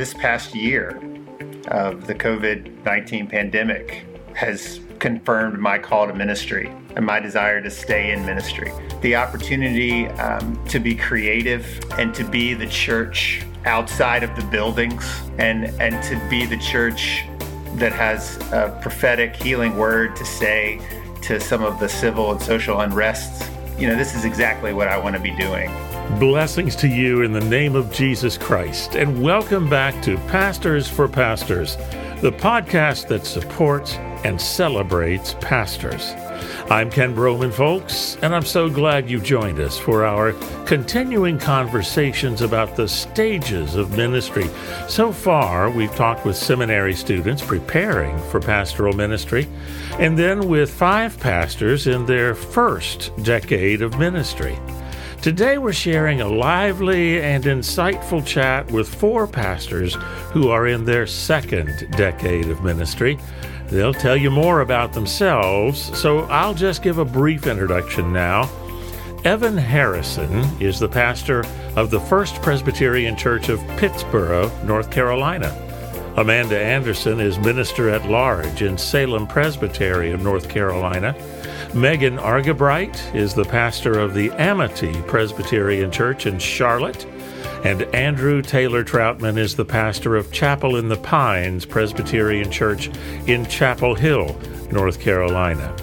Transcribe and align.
this 0.00 0.14
past 0.14 0.54
year 0.54 0.98
of 1.68 2.06
the 2.06 2.14
COVID 2.14 2.86
19 2.86 3.26
pandemic 3.26 4.06
has 4.32 4.80
confirmed 4.98 5.58
my 5.58 5.78
call 5.78 6.06
to 6.06 6.14
ministry 6.14 6.72
and 6.96 7.04
my 7.04 7.20
desire 7.20 7.60
to 7.60 7.70
stay 7.70 8.10
in 8.10 8.24
ministry. 8.24 8.72
The 9.02 9.16
opportunity 9.16 10.06
um, 10.06 10.58
to 10.68 10.80
be 10.80 10.94
creative 10.94 11.66
and 11.98 12.14
to 12.14 12.24
be 12.24 12.54
the 12.54 12.66
church 12.66 13.42
outside 13.66 14.22
of 14.22 14.34
the 14.36 14.42
buildings 14.46 15.04
and, 15.36 15.66
and 15.78 16.02
to 16.04 16.18
be 16.30 16.46
the 16.46 16.56
church 16.56 17.22
that 17.74 17.92
has 17.92 18.38
a 18.52 18.78
prophetic 18.80 19.36
healing 19.36 19.76
word 19.76 20.16
to 20.16 20.24
say 20.24 20.80
to 21.24 21.38
some 21.38 21.62
of 21.62 21.78
the 21.78 21.90
civil 21.90 22.32
and 22.32 22.40
social 22.40 22.78
unrests. 22.78 23.46
You 23.78 23.88
know, 23.88 23.96
this 23.96 24.14
is 24.14 24.24
exactly 24.24 24.72
what 24.72 24.88
I 24.88 24.96
want 24.96 25.14
to 25.14 25.20
be 25.20 25.32
doing. 25.32 25.68
Blessings 26.18 26.76
to 26.76 26.88
you 26.88 27.22
in 27.22 27.32
the 27.32 27.40
name 27.40 27.74
of 27.74 27.90
Jesus 27.92 28.36
Christ, 28.36 28.94
and 28.94 29.22
welcome 29.22 29.70
back 29.70 30.02
to 30.02 30.18
Pastors 30.28 30.86
for 30.86 31.08
Pastors, 31.08 31.76
the 32.20 32.32
podcast 32.32 33.08
that 33.08 33.24
supports 33.24 33.94
and 34.24 34.38
celebrates 34.38 35.34
pastors. 35.40 36.12
I'm 36.68 36.90
Ken 36.90 37.14
Broman, 37.14 37.52
folks, 37.52 38.18
and 38.22 38.34
I'm 38.34 38.44
so 38.44 38.68
glad 38.68 39.08
you 39.08 39.18
joined 39.18 39.60
us 39.60 39.78
for 39.78 40.04
our 40.04 40.32
continuing 40.66 41.38
conversations 41.38 42.42
about 42.42 42.76
the 42.76 42.88
stages 42.88 43.74
of 43.74 43.96
ministry. 43.96 44.48
So 44.88 45.12
far, 45.12 45.70
we've 45.70 45.94
talked 45.94 46.26
with 46.26 46.36
seminary 46.36 46.94
students 46.94 47.42
preparing 47.42 48.18
for 48.30 48.40
pastoral 48.40 48.92
ministry, 48.92 49.48
and 49.98 50.18
then 50.18 50.48
with 50.48 50.70
five 50.70 51.18
pastors 51.18 51.86
in 51.86 52.04
their 52.04 52.34
first 52.34 53.10
decade 53.22 53.80
of 53.80 53.98
ministry. 53.98 54.58
Today, 55.22 55.58
we're 55.58 55.74
sharing 55.74 56.22
a 56.22 56.28
lively 56.28 57.20
and 57.20 57.44
insightful 57.44 58.24
chat 58.24 58.70
with 58.70 58.88
four 58.88 59.26
pastors 59.26 59.94
who 60.32 60.48
are 60.48 60.66
in 60.66 60.86
their 60.86 61.06
second 61.06 61.88
decade 61.90 62.48
of 62.48 62.64
ministry. 62.64 63.18
They'll 63.68 63.92
tell 63.92 64.16
you 64.16 64.30
more 64.30 64.62
about 64.62 64.94
themselves, 64.94 65.94
so 65.98 66.20
I'll 66.20 66.54
just 66.54 66.82
give 66.82 66.96
a 66.96 67.04
brief 67.04 67.46
introduction 67.46 68.14
now. 68.14 68.48
Evan 69.22 69.58
Harrison 69.58 70.32
is 70.58 70.80
the 70.80 70.88
pastor 70.88 71.44
of 71.76 71.90
the 71.90 72.00
First 72.00 72.36
Presbyterian 72.36 73.14
Church 73.14 73.50
of 73.50 73.60
Pittsboro, 73.76 74.50
North 74.64 74.90
Carolina. 74.90 75.54
Amanda 76.20 76.60
Anderson 76.60 77.18
is 77.18 77.38
minister 77.38 77.88
at 77.88 78.04
large 78.04 78.60
in 78.60 78.76
Salem 78.76 79.26
Presbytery 79.26 80.12
of 80.12 80.20
North 80.20 80.50
Carolina. 80.50 81.16
Megan 81.72 82.18
Argabright 82.18 83.02
is 83.14 83.32
the 83.32 83.46
pastor 83.46 83.98
of 83.98 84.12
the 84.12 84.30
Amity 84.32 84.92
Presbyterian 85.06 85.90
Church 85.90 86.26
in 86.26 86.38
Charlotte. 86.38 87.06
And 87.64 87.84
Andrew 87.94 88.42
Taylor 88.42 88.84
Troutman 88.84 89.38
is 89.38 89.56
the 89.56 89.64
pastor 89.64 90.14
of 90.14 90.30
Chapel 90.30 90.76
in 90.76 90.88
the 90.90 90.98
Pines 90.98 91.64
Presbyterian 91.64 92.50
Church 92.50 92.90
in 93.26 93.46
Chapel 93.46 93.94
Hill, 93.94 94.38
North 94.70 95.00
Carolina. 95.00 95.74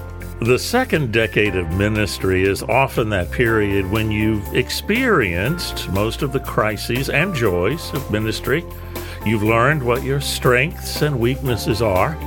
The 0.42 0.60
second 0.60 1.12
decade 1.12 1.56
of 1.56 1.72
ministry 1.72 2.44
is 2.44 2.62
often 2.62 3.10
that 3.10 3.32
period 3.32 3.90
when 3.90 4.12
you've 4.12 4.56
experienced 4.56 5.90
most 5.90 6.22
of 6.22 6.32
the 6.32 6.40
crises 6.40 7.10
and 7.10 7.34
joys 7.34 7.92
of 7.96 8.12
ministry. 8.12 8.64
You've 9.28 9.44
learned 9.44 9.84
what 9.84 10.04
your 10.04 10.22
strengths 10.22 11.02
and 11.02 11.20
weaknesses 11.20 11.82
are 11.82 12.18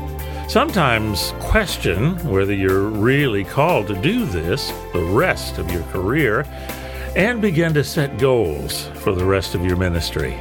sometimes 0.50 1.32
question 1.40 2.14
whether 2.28 2.52
you're 2.52 2.88
really 2.88 3.42
called 3.42 3.86
to 3.86 3.94
do 4.02 4.26
this 4.26 4.70
the 4.92 5.02
rest 5.02 5.56
of 5.56 5.72
your 5.72 5.82
career 5.84 6.44
and 7.16 7.40
begin 7.40 7.72
to 7.72 7.82
set 7.82 8.18
goals 8.18 8.88
for 8.96 9.14
the 9.14 9.24
rest 9.24 9.54
of 9.54 9.64
your 9.64 9.76
ministry. 9.76 10.38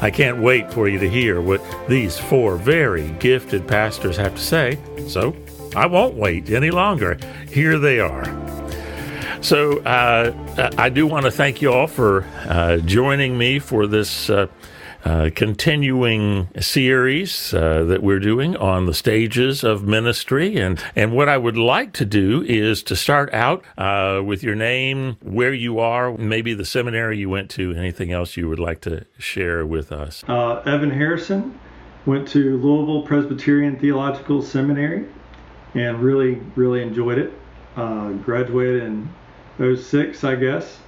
I 0.00 0.10
can't 0.10 0.38
wait 0.38 0.72
for 0.72 0.88
you 0.88 0.98
to 0.98 1.08
hear 1.08 1.40
what 1.40 1.62
these 1.88 2.18
four 2.18 2.56
very 2.56 3.12
gifted 3.20 3.68
pastors 3.68 4.16
have 4.16 4.34
to 4.34 4.42
say, 4.42 4.78
so 5.06 5.36
I 5.76 5.86
won't 5.86 6.16
wait 6.16 6.50
any 6.50 6.72
longer. 6.72 7.16
Here 7.48 7.78
they 7.78 8.00
are. 8.00 8.24
So, 9.40 9.78
uh, 9.80 10.32
I 10.78 10.88
do 10.88 11.06
want 11.06 11.26
to 11.26 11.30
thank 11.30 11.62
you 11.62 11.72
all 11.72 11.86
for 11.86 12.24
uh, 12.46 12.78
joining 12.78 13.38
me 13.38 13.60
for 13.60 13.86
this 13.86 14.28
uh, 14.30 14.48
uh, 15.04 15.30
continuing 15.34 16.48
series 16.60 17.52
uh, 17.54 17.84
that 17.84 18.02
we're 18.02 18.20
doing 18.20 18.56
on 18.56 18.86
the 18.86 18.94
stages 18.94 19.64
of 19.64 19.82
ministry. 19.82 20.56
And, 20.56 20.82
and 20.94 21.12
what 21.12 21.28
I 21.28 21.38
would 21.38 21.56
like 21.56 21.92
to 21.94 22.04
do 22.04 22.42
is 22.42 22.82
to 22.84 22.96
start 22.96 23.32
out 23.34 23.64
uh, 23.76 24.22
with 24.24 24.42
your 24.42 24.54
name, 24.54 25.16
where 25.20 25.52
you 25.52 25.80
are, 25.80 26.16
maybe 26.16 26.54
the 26.54 26.64
seminary 26.64 27.18
you 27.18 27.28
went 27.28 27.50
to, 27.50 27.72
anything 27.72 28.12
else 28.12 28.36
you 28.36 28.48
would 28.48 28.58
like 28.58 28.80
to 28.82 29.04
share 29.18 29.66
with 29.66 29.90
us. 29.90 30.22
Uh, 30.28 30.60
Evan 30.60 30.90
Harrison 30.90 31.58
went 32.06 32.28
to 32.28 32.56
Louisville 32.58 33.02
Presbyterian 33.02 33.78
Theological 33.78 34.40
Seminary 34.40 35.06
and 35.74 36.00
really, 36.00 36.34
really 36.54 36.82
enjoyed 36.82 37.18
it. 37.18 37.32
Uh, 37.74 38.10
graduated 38.12 38.82
in 38.82 39.76
06, 39.76 40.22
I 40.24 40.34
guess. 40.36 40.78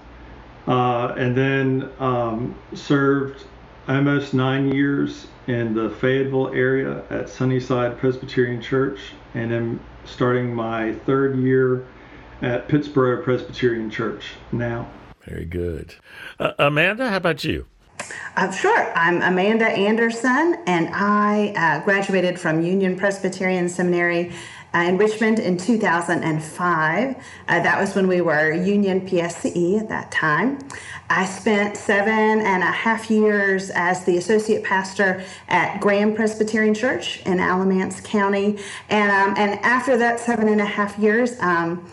and 0.66 1.36
then 1.36 1.90
um, 1.98 2.54
served 2.74 3.44
almost 3.88 4.34
nine 4.34 4.72
years 4.72 5.26
in 5.46 5.74
the 5.74 5.90
Fayetteville 5.90 6.54
area 6.54 7.02
at 7.10 7.28
Sunnyside 7.28 7.98
Presbyterian 7.98 8.60
Church, 8.60 8.98
and 9.34 9.52
I'm 9.52 9.80
starting 10.04 10.54
my 10.54 10.94
third 11.06 11.36
year 11.36 11.86
at 12.42 12.68
Pittsboro 12.68 13.22
Presbyterian 13.22 13.90
Church 13.90 14.34
now. 14.52 14.88
Very 15.24 15.44
good. 15.44 15.94
Uh, 16.38 16.52
Amanda, 16.58 17.08
how 17.08 17.16
about 17.16 17.44
you? 17.44 17.66
Uh, 18.36 18.50
sure. 18.50 18.92
I'm 18.96 19.22
Amanda 19.22 19.66
Anderson, 19.66 20.56
and 20.66 20.88
I 20.92 21.54
uh, 21.56 21.84
graduated 21.84 22.38
from 22.38 22.62
Union 22.62 22.96
Presbyterian 22.96 23.68
Seminary 23.68 24.32
in 24.82 24.98
Richmond 24.98 25.38
in 25.38 25.56
2005. 25.56 27.16
Uh, 27.48 27.62
that 27.62 27.80
was 27.80 27.94
when 27.94 28.08
we 28.08 28.20
were 28.20 28.52
Union 28.52 29.06
PSCE 29.06 29.80
at 29.80 29.88
that 29.88 30.10
time. 30.10 30.58
I 31.10 31.26
spent 31.26 31.76
seven 31.76 32.40
and 32.40 32.62
a 32.62 32.72
half 32.72 33.10
years 33.10 33.70
as 33.70 34.04
the 34.04 34.16
associate 34.16 34.64
pastor 34.64 35.22
at 35.48 35.80
Graham 35.80 36.14
Presbyterian 36.14 36.74
Church 36.74 37.20
in 37.26 37.38
Alamance 37.40 38.00
County. 38.00 38.58
And, 38.88 39.10
um, 39.10 39.34
and 39.36 39.60
after 39.60 39.96
that 39.98 40.18
seven 40.18 40.48
and 40.48 40.60
a 40.60 40.66
half 40.66 40.98
years, 40.98 41.38
um, 41.40 41.88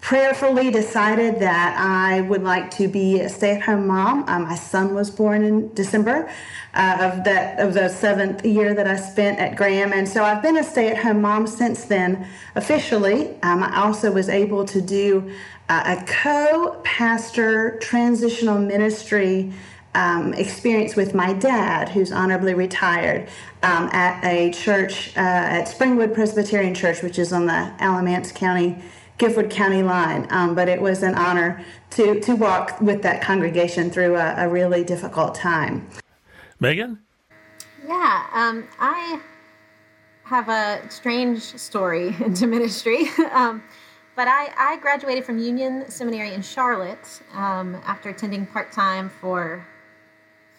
prayerfully 0.00 0.70
decided 0.70 1.40
that 1.40 1.76
I 1.78 2.22
would 2.22 2.42
like 2.42 2.70
to 2.72 2.88
be 2.88 3.20
a 3.20 3.28
stay-at-home 3.28 3.86
mom. 3.86 4.24
Uh, 4.26 4.38
my 4.40 4.54
son 4.54 4.94
was 4.94 5.10
born 5.10 5.44
in 5.44 5.72
December 5.74 6.30
uh, 6.72 6.98
of 7.12 7.24
that 7.24 7.60
of 7.60 7.74
the 7.74 7.88
seventh 7.88 8.44
year 8.44 8.74
that 8.74 8.86
I 8.86 8.96
spent 8.96 9.38
at 9.38 9.56
Graham, 9.56 9.92
and 9.92 10.08
so 10.08 10.24
I've 10.24 10.42
been 10.42 10.56
a 10.56 10.64
stay-at-home 10.64 11.20
mom 11.20 11.46
since 11.46 11.84
then. 11.84 12.26
Officially, 12.54 13.36
um, 13.42 13.62
I 13.62 13.82
also 13.82 14.10
was 14.10 14.28
able 14.28 14.64
to 14.66 14.80
do 14.80 15.30
uh, 15.68 15.96
a 15.98 16.04
co-pastor 16.06 17.78
transitional 17.80 18.58
ministry. 18.58 19.52
Um, 19.92 20.34
experience 20.34 20.94
with 20.94 21.14
my 21.16 21.32
dad, 21.32 21.88
who's 21.88 22.12
honorably 22.12 22.54
retired, 22.54 23.28
um, 23.64 23.88
at 23.90 24.24
a 24.24 24.52
church 24.52 25.16
uh, 25.16 25.20
at 25.20 25.64
Springwood 25.64 26.14
Presbyterian 26.14 26.76
Church, 26.76 27.02
which 27.02 27.18
is 27.18 27.32
on 27.32 27.46
the 27.46 27.74
Alamance 27.80 28.30
County 28.30 28.80
Guilford 29.20 29.50
County 29.50 29.82
line. 29.82 30.26
Um, 30.30 30.54
but 30.54 30.68
it 30.68 30.80
was 30.80 31.02
an 31.02 31.14
honor 31.14 31.62
to, 31.90 32.18
to 32.20 32.34
walk 32.34 32.80
with 32.80 33.02
that 33.02 33.20
congregation 33.20 33.90
through 33.90 34.16
a, 34.16 34.34
a 34.38 34.48
really 34.48 34.82
difficult 34.82 35.34
time. 35.34 35.86
Megan? 36.58 36.98
Yeah, 37.86 38.26
um, 38.32 38.66
I 38.80 39.20
have 40.24 40.48
a 40.48 40.80
strange 40.90 41.42
story 41.42 42.16
into 42.24 42.46
ministry. 42.46 43.10
um, 43.32 43.62
but 44.16 44.26
I, 44.26 44.48
I, 44.56 44.76
graduated 44.78 45.24
from 45.24 45.38
Union 45.38 45.90
Seminary 45.90 46.32
in 46.32 46.42
Charlotte 46.42 47.22
um, 47.34 47.74
after 47.86 48.08
attending 48.10 48.46
part 48.46 48.72
time 48.72 49.10
for 49.20 49.66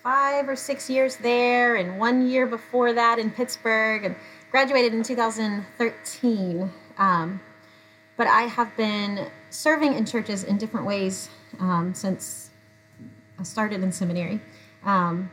five 0.03 0.47
or 0.47 0.55
six 0.55 0.89
years 0.89 1.15
there, 1.17 1.75
and 1.75 1.99
one 1.99 2.27
year 2.27 2.47
before 2.47 2.93
that 2.93 3.19
in 3.19 3.29
Pittsburgh, 3.31 4.05
and 4.05 4.15
graduated 4.51 4.93
in 4.93 5.03
2013. 5.03 6.71
Um, 6.97 7.39
but 8.17 8.27
I 8.27 8.43
have 8.43 8.75
been 8.77 9.27
serving 9.49 9.93
in 9.93 10.05
churches 10.05 10.43
in 10.43 10.57
different 10.57 10.85
ways 10.85 11.29
um, 11.59 11.93
since 11.93 12.49
I 13.39 13.43
started 13.43 13.83
in 13.83 13.91
seminary. 13.91 14.39
Um, 14.83 15.29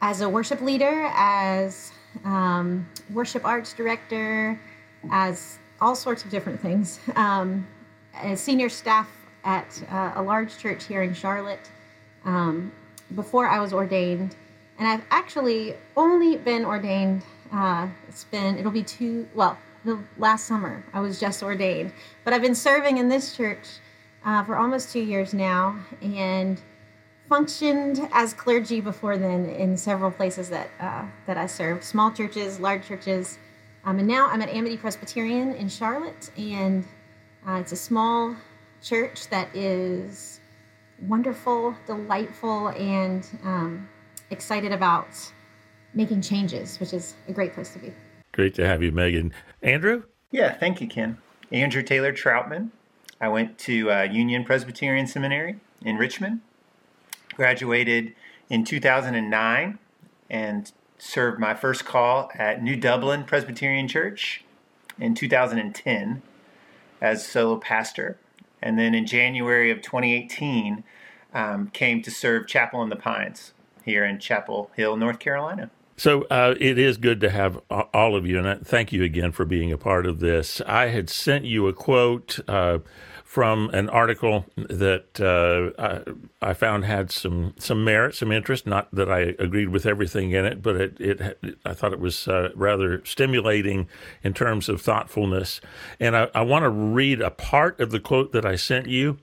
as 0.00 0.20
a 0.20 0.28
worship 0.28 0.60
leader, 0.60 1.10
as 1.14 1.92
um, 2.24 2.88
worship 3.12 3.44
arts 3.44 3.72
director, 3.72 4.58
as 5.10 5.58
all 5.80 5.94
sorts 5.94 6.24
of 6.24 6.30
different 6.30 6.60
things. 6.60 7.00
Um, 7.16 7.66
as 8.14 8.40
senior 8.40 8.68
staff 8.68 9.08
at 9.44 9.82
uh, 9.90 10.12
a 10.16 10.22
large 10.22 10.58
church 10.58 10.84
here 10.84 11.02
in 11.02 11.14
Charlotte 11.14 11.70
um, 12.24 12.72
before 13.14 13.48
I 13.48 13.60
was 13.60 13.72
ordained. 13.72 14.34
And 14.78 14.86
I've 14.86 15.04
actually 15.10 15.74
only 15.96 16.36
been 16.36 16.64
ordained, 16.64 17.22
uh, 17.52 17.88
it's 18.08 18.24
been, 18.24 18.58
it'll 18.58 18.70
be 18.70 18.82
two, 18.82 19.28
well, 19.34 19.58
the 19.88 19.98
last 20.18 20.46
summer. 20.46 20.84
I 20.92 21.00
was 21.00 21.18
just 21.18 21.42
ordained, 21.42 21.92
but 22.24 22.32
I've 22.32 22.42
been 22.42 22.54
serving 22.54 22.98
in 22.98 23.08
this 23.08 23.36
church 23.36 23.66
uh, 24.24 24.44
for 24.44 24.56
almost 24.56 24.92
two 24.92 25.00
years 25.00 25.34
now, 25.34 25.78
and 26.02 26.60
functioned 27.28 28.08
as 28.12 28.32
clergy 28.32 28.80
before 28.80 29.18
then 29.18 29.46
in 29.46 29.76
several 29.76 30.10
places 30.10 30.48
that 30.50 30.68
uh, 30.80 31.04
that 31.26 31.36
I 31.36 31.46
served, 31.46 31.82
small 31.84 32.10
churches, 32.12 32.60
large 32.60 32.86
churches, 32.86 33.38
um, 33.84 33.98
and 33.98 34.06
now 34.06 34.28
I'm 34.28 34.42
at 34.42 34.48
Amity 34.50 34.76
Presbyterian 34.76 35.54
in 35.54 35.68
Charlotte, 35.68 36.30
and 36.36 36.84
uh, 37.46 37.54
it's 37.54 37.72
a 37.72 37.76
small 37.76 38.36
church 38.82 39.28
that 39.28 39.54
is 39.54 40.40
wonderful, 41.06 41.74
delightful, 41.86 42.68
and 42.68 43.26
um, 43.44 43.88
excited 44.30 44.72
about 44.72 45.08
making 45.94 46.20
changes, 46.20 46.78
which 46.80 46.92
is 46.92 47.14
a 47.28 47.32
great 47.32 47.54
place 47.54 47.72
to 47.72 47.78
be. 47.78 47.92
Great 48.38 48.54
to 48.54 48.64
have 48.64 48.84
you, 48.84 48.92
Megan. 48.92 49.32
Andrew? 49.64 50.04
Yeah, 50.30 50.54
thank 50.54 50.80
you, 50.80 50.86
Ken. 50.86 51.18
Andrew 51.50 51.82
Taylor 51.82 52.12
Troutman. 52.12 52.70
I 53.20 53.26
went 53.26 53.58
to 53.58 53.90
uh, 53.90 54.02
Union 54.02 54.44
Presbyterian 54.44 55.08
Seminary 55.08 55.58
in 55.82 55.96
Richmond, 55.96 56.42
graduated 57.34 58.14
in 58.48 58.62
2009, 58.62 59.80
and 60.30 60.70
served 60.98 61.40
my 61.40 61.52
first 61.52 61.84
call 61.84 62.30
at 62.36 62.62
New 62.62 62.76
Dublin 62.76 63.24
Presbyterian 63.24 63.88
Church 63.88 64.44
in 65.00 65.16
2010 65.16 66.22
as 67.00 67.26
solo 67.26 67.56
pastor. 67.56 68.18
And 68.62 68.78
then 68.78 68.94
in 68.94 69.04
January 69.04 69.72
of 69.72 69.82
2018, 69.82 70.84
um, 71.34 71.70
came 71.70 72.02
to 72.02 72.10
serve 72.12 72.46
Chapel 72.46 72.84
in 72.84 72.88
the 72.88 72.94
Pines 72.94 73.52
here 73.84 74.04
in 74.04 74.20
Chapel 74.20 74.70
Hill, 74.76 74.96
North 74.96 75.18
Carolina. 75.18 75.72
So 75.98 76.22
uh, 76.30 76.54
it 76.60 76.78
is 76.78 76.96
good 76.96 77.20
to 77.22 77.30
have 77.30 77.60
all 77.68 78.14
of 78.14 78.24
you, 78.24 78.38
and 78.38 78.64
thank 78.64 78.92
you 78.92 79.02
again 79.02 79.32
for 79.32 79.44
being 79.44 79.72
a 79.72 79.76
part 79.76 80.06
of 80.06 80.20
this. 80.20 80.60
I 80.64 80.86
had 80.86 81.10
sent 81.10 81.44
you 81.44 81.66
a 81.66 81.72
quote 81.72 82.38
uh, 82.46 82.78
from 83.24 83.68
an 83.70 83.88
article 83.88 84.46
that 84.56 85.20
uh, 85.20 86.06
I, 86.40 86.50
I, 86.50 86.54
found 86.54 86.84
had 86.84 87.10
some 87.10 87.54
some 87.58 87.82
merit, 87.82 88.14
some 88.14 88.30
interest. 88.30 88.64
Not 88.64 88.94
that 88.94 89.10
I 89.10 89.34
agreed 89.40 89.70
with 89.70 89.86
everything 89.86 90.30
in 90.30 90.44
it, 90.44 90.62
but 90.62 90.76
it, 90.76 91.00
it 91.00 91.58
I 91.64 91.74
thought 91.74 91.92
it 91.92 91.98
was 91.98 92.28
uh, 92.28 92.50
rather 92.54 93.04
stimulating 93.04 93.88
in 94.22 94.34
terms 94.34 94.68
of 94.68 94.80
thoughtfulness. 94.80 95.60
And 95.98 96.16
I, 96.16 96.28
I 96.32 96.42
want 96.42 96.62
to 96.62 96.70
read 96.70 97.20
a 97.20 97.32
part 97.32 97.80
of 97.80 97.90
the 97.90 97.98
quote 97.98 98.30
that 98.30 98.46
I 98.46 98.54
sent 98.54 98.86
you 98.86 99.18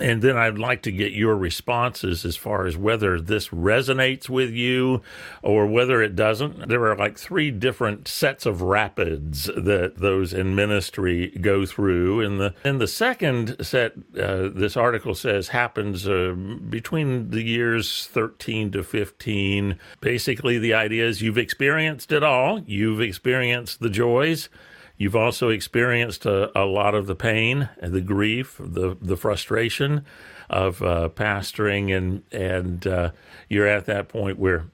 and 0.00 0.22
then 0.22 0.36
I'd 0.36 0.58
like 0.58 0.82
to 0.82 0.92
get 0.92 1.12
your 1.12 1.36
responses 1.36 2.24
as 2.24 2.36
far 2.36 2.66
as 2.66 2.76
whether 2.76 3.20
this 3.20 3.48
resonates 3.48 4.28
with 4.28 4.50
you 4.50 5.02
or 5.42 5.66
whether 5.66 6.02
it 6.02 6.16
doesn't. 6.16 6.68
There 6.68 6.84
are 6.86 6.96
like 6.96 7.16
three 7.16 7.52
different 7.52 8.08
sets 8.08 8.44
of 8.44 8.60
rapids 8.60 9.44
that 9.56 9.98
those 9.98 10.32
in 10.32 10.56
ministry 10.56 11.28
go 11.40 11.64
through. 11.64 12.22
And 12.22 12.40
the, 12.40 12.54
and 12.64 12.80
the 12.80 12.88
second 12.88 13.64
set, 13.64 13.92
uh, 14.20 14.48
this 14.52 14.76
article 14.76 15.14
says, 15.14 15.48
happens 15.48 16.08
uh, 16.08 16.34
between 16.68 17.30
the 17.30 17.42
years 17.42 18.08
13 18.08 18.72
to 18.72 18.82
15. 18.82 19.78
Basically, 20.00 20.58
the 20.58 20.74
idea 20.74 21.06
is 21.06 21.22
you've 21.22 21.38
experienced 21.38 22.10
it 22.10 22.24
all, 22.24 22.60
you've 22.66 23.00
experienced 23.00 23.78
the 23.78 23.90
joys 23.90 24.48
You've 24.96 25.16
also 25.16 25.48
experienced 25.48 26.24
a, 26.24 26.56
a 26.58 26.64
lot 26.64 26.94
of 26.94 27.06
the 27.06 27.16
pain, 27.16 27.68
the 27.82 28.00
grief, 28.00 28.56
the 28.58 28.96
the 29.00 29.16
frustration 29.16 30.04
of 30.48 30.82
uh, 30.82 31.08
pastoring, 31.08 31.96
and 31.96 32.22
and 32.30 32.86
uh, 32.86 33.10
you're 33.48 33.66
at 33.66 33.86
that 33.86 34.08
point 34.08 34.38
where 34.38 34.66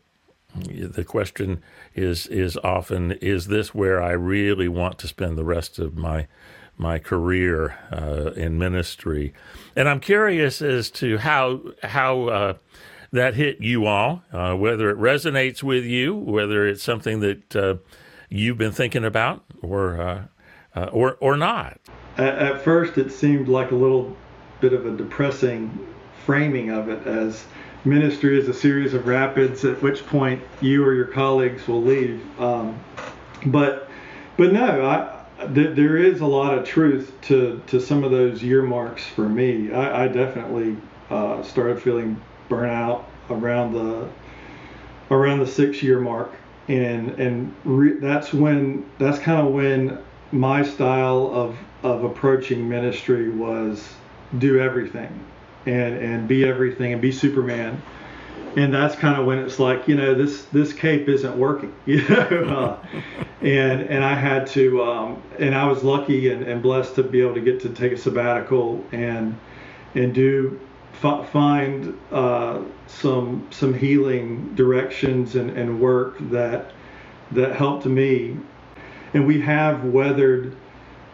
the 0.55 1.05
question 1.05 1.63
is 1.95 2.27
is 2.27 2.57
often 2.59 3.13
is 3.13 3.47
this 3.47 3.75
where 3.75 4.03
I 4.03 4.13
really 4.13 4.69
want 4.69 4.99
to 4.99 5.09
spend 5.09 5.39
the 5.39 5.45
rest 5.45 5.79
of 5.79 5.97
my 5.97 6.27
my 6.77 6.99
career 6.99 7.79
uh, 7.93 8.33
in 8.33 8.59
ministry, 8.59 9.33
and 9.75 9.89
I'm 9.89 10.01
curious 10.01 10.61
as 10.61 10.91
to 10.93 11.19
how 11.19 11.63
how 11.83 12.29
uh, 12.29 12.55
that 13.13 13.35
hit 13.35 13.61
you 13.61 13.87
all, 13.87 14.23
uh, 14.33 14.55
whether 14.55 14.91
it 14.91 14.99
resonates 14.99 15.63
with 15.63 15.85
you, 15.85 16.15
whether 16.15 16.67
it's 16.67 16.83
something 16.83 17.21
that 17.21 17.57
uh, 17.57 17.77
you've 18.31 18.57
been 18.57 18.73
thinking 18.73 19.05
about, 19.05 19.45
or 19.61 20.01
uh, 20.01 20.23
uh, 20.75 20.85
or 20.93 21.19
or 21.21 21.37
not. 21.37 21.79
At, 22.17 22.63
first, 22.63 22.97
it 22.97 23.11
seemed 23.13 23.49
like 23.49 23.73
a 23.73 23.75
little 23.75 24.17
bit 24.61 24.73
of 24.73 24.87
a 24.87 24.97
depressing 24.97 25.87
framing 26.25 26.71
of 26.71 26.89
it 26.89 27.07
as 27.07 27.45
ministry 27.85 28.39
is 28.39 28.49
a 28.49 28.55
series 28.55 28.95
of 28.95 29.07
rapids, 29.07 29.65
at 29.65 29.83
which 29.83 30.07
point 30.07 30.43
you 30.61 30.85
or 30.85 30.95
your 30.95 31.07
colleagues 31.07 31.67
will 31.67 31.83
leave. 31.83 32.23
Um, 32.41 32.79
but 33.47 33.89
but 34.37 34.53
no, 34.53 34.87
I. 34.87 35.17
Th- 35.55 35.75
there 35.75 35.97
is 35.97 36.21
a 36.21 36.27
lot 36.27 36.53
of 36.53 36.67
truth 36.67 37.15
to, 37.23 37.63
to 37.69 37.81
some 37.81 38.05
of 38.05 38.11
those 38.11 38.43
year 38.43 38.61
marks 38.61 39.07
for 39.07 39.27
me. 39.27 39.73
I, 39.73 40.05
I 40.05 40.09
definitely 40.09 40.77
uh, 41.09 41.43
started 41.43 41.81
feeling 41.81 42.21
burnout 42.51 43.05
around 43.31 43.73
the 43.73 44.07
around 45.11 45.39
the 45.39 45.47
six 45.47 45.83
year 45.83 45.99
mark 45.99 46.31
and 46.71 47.19
and 47.19 47.55
re- 47.65 47.99
that's 47.99 48.33
when 48.33 48.89
that's 48.99 49.19
kind 49.19 49.45
of 49.45 49.53
when 49.53 49.99
my 50.33 50.63
style 50.63 51.31
of 51.33 51.57
of 51.83 52.05
approaching 52.05 52.69
ministry 52.69 53.29
was 53.29 53.93
do 54.39 54.61
everything 54.61 55.25
and 55.67 55.97
and 55.97 56.29
be 56.29 56.45
everything 56.45 56.93
and 56.93 57.03
be 57.03 57.11
superman. 57.13 57.81
And 58.57 58.75
that's 58.75 58.97
kind 58.97 59.19
of 59.19 59.27
when 59.27 59.39
it's 59.39 59.59
like 59.59 59.89
you 59.89 59.97
know 59.97 60.15
this 60.15 60.45
this 60.47 60.73
cape 60.73 61.09
isn't 61.09 61.37
working 61.37 61.75
you 61.87 62.09
know? 62.09 62.79
Uh, 62.85 62.87
and 63.43 63.83
and 63.83 64.05
i 64.05 64.15
had 64.15 64.47
to 64.47 64.83
um, 64.83 65.23
and 65.39 65.55
i 65.55 65.65
was 65.65 65.83
lucky 65.83 66.31
and, 66.31 66.43
and 66.43 66.61
blessed 66.61 66.97
to 66.97 67.03
be 67.03 67.23
able 67.23 67.33
to 67.33 67.41
get 67.41 67.61
to 67.61 67.71
take 67.71 67.93
a 67.93 67.97
sabbatical 67.97 68.85
and 68.93 69.39
and 69.95 70.13
do 70.15 70.61
f- 71.03 71.31
find 71.31 71.99
uh, 72.13 72.63
some 72.87 73.47
some 73.51 73.75
healing 73.75 74.55
directions 74.55 75.37
and, 75.37 75.51
and 75.51 75.81
work 75.81 76.17
that 76.31 76.73
that 77.33 77.55
helped 77.55 77.87
me. 77.87 78.37
And 79.15 79.27
we 79.27 79.41
have 79.41 79.85
weathered 79.85 80.57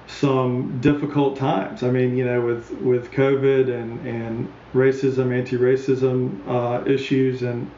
some 0.06 0.80
difficult 0.80 1.36
times. 1.36 1.82
I 1.82 1.90
mean, 1.90 2.16
you 2.16 2.24
know, 2.24 2.40
with 2.40 2.70
with 2.80 3.10
COVID 3.10 3.72
and 3.72 4.06
and 4.06 4.52
racism, 4.74 5.36
anti-racism 5.36 6.40
uh, 6.48 6.88
issues, 6.88 7.42
and 7.42 7.70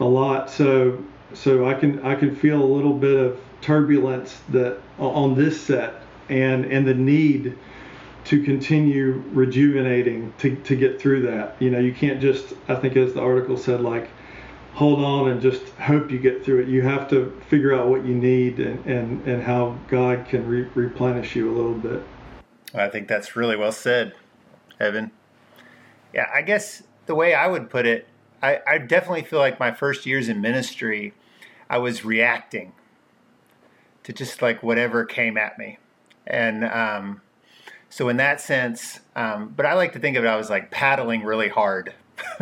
a 0.00 0.04
lot. 0.04 0.50
So 0.50 1.02
so 1.32 1.66
I 1.66 1.74
can 1.74 2.02
I 2.04 2.14
can 2.14 2.34
feel 2.34 2.62
a 2.62 2.64
little 2.64 2.94
bit 2.94 3.18
of 3.18 3.40
turbulence 3.60 4.40
that 4.50 4.78
on 4.98 5.34
this 5.34 5.60
set 5.60 5.94
and 6.28 6.64
and 6.66 6.86
the 6.86 6.94
need 6.94 7.56
to 8.24 8.42
continue 8.42 9.22
rejuvenating 9.32 10.32
to, 10.38 10.56
to 10.56 10.76
get 10.76 11.00
through 11.00 11.22
that. 11.22 11.56
You 11.60 11.70
know, 11.70 11.78
you 11.78 11.92
can't 11.92 12.20
just, 12.20 12.54
I 12.68 12.74
think 12.76 12.96
as 12.96 13.14
the 13.14 13.20
article 13.20 13.56
said, 13.56 13.80
like 13.80 14.08
hold 14.74 15.00
on 15.04 15.28
and 15.28 15.40
just 15.40 15.68
hope 15.74 16.10
you 16.10 16.18
get 16.18 16.44
through 16.44 16.62
it. 16.62 16.68
You 16.68 16.82
have 16.82 17.08
to 17.10 17.38
figure 17.48 17.72
out 17.74 17.88
what 17.88 18.04
you 18.04 18.14
need 18.14 18.58
and, 18.58 18.84
and, 18.86 19.26
and 19.26 19.42
how 19.42 19.78
God 19.88 20.26
can 20.28 20.46
re- 20.48 20.68
replenish 20.74 21.36
you 21.36 21.50
a 21.50 21.54
little 21.54 21.74
bit. 21.74 22.02
I 22.74 22.88
think 22.88 23.06
that's 23.06 23.36
really 23.36 23.56
well 23.56 23.70
said, 23.70 24.14
Evan. 24.80 25.12
Yeah, 26.12 26.28
I 26.34 26.42
guess 26.42 26.82
the 27.06 27.14
way 27.14 27.34
I 27.34 27.46
would 27.46 27.70
put 27.70 27.86
it, 27.86 28.08
I, 28.42 28.60
I 28.66 28.78
definitely 28.78 29.22
feel 29.22 29.38
like 29.38 29.60
my 29.60 29.70
first 29.70 30.06
years 30.06 30.28
in 30.28 30.40
ministry, 30.40 31.14
I 31.70 31.78
was 31.78 32.04
reacting 32.04 32.72
to 34.02 34.12
just 34.12 34.42
like 34.42 34.62
whatever 34.62 35.04
came 35.04 35.38
at 35.38 35.56
me. 35.56 35.78
And 36.26 36.64
um, 36.64 37.20
so 37.90 38.08
in 38.08 38.16
that 38.16 38.40
sense, 38.40 39.00
um, 39.14 39.52
but 39.56 39.66
I 39.66 39.74
like 39.74 39.92
to 39.92 39.98
think 39.98 40.16
of 40.16 40.24
it, 40.24 40.28
I 40.28 40.36
was 40.36 40.50
like 40.50 40.70
paddling 40.70 41.22
really 41.22 41.48
hard. 41.48 41.94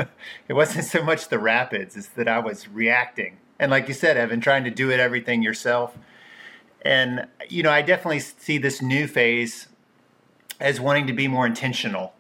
it 0.49 0.55
wasn't 0.55 0.85
so 0.85 1.03
much 1.03 1.29
the 1.29 1.39
rapids, 1.39 1.97
it's 1.97 2.09
that 2.09 2.29
I 2.29 2.39
was 2.39 2.69
reacting. 2.69 3.39
And 3.59 3.71
like 3.71 3.87
you 3.89 3.95
said, 3.95 4.17
Evan, 4.17 4.41
trying 4.41 4.65
to 4.65 4.71
do 4.71 4.91
it 4.91 4.99
everything 4.99 5.43
yourself. 5.43 5.97
And, 6.83 7.29
you 7.49 7.63
know, 7.63 7.71
I 7.71 7.83
definitely 7.83 8.21
see 8.21 8.59
this 8.59 8.83
new 8.83 9.07
phase 9.07 9.69
as 10.59 10.81
wanting 10.81 11.07
to 11.07 11.13
be 11.13 11.29
more 11.29 11.47
intentional, 11.47 12.13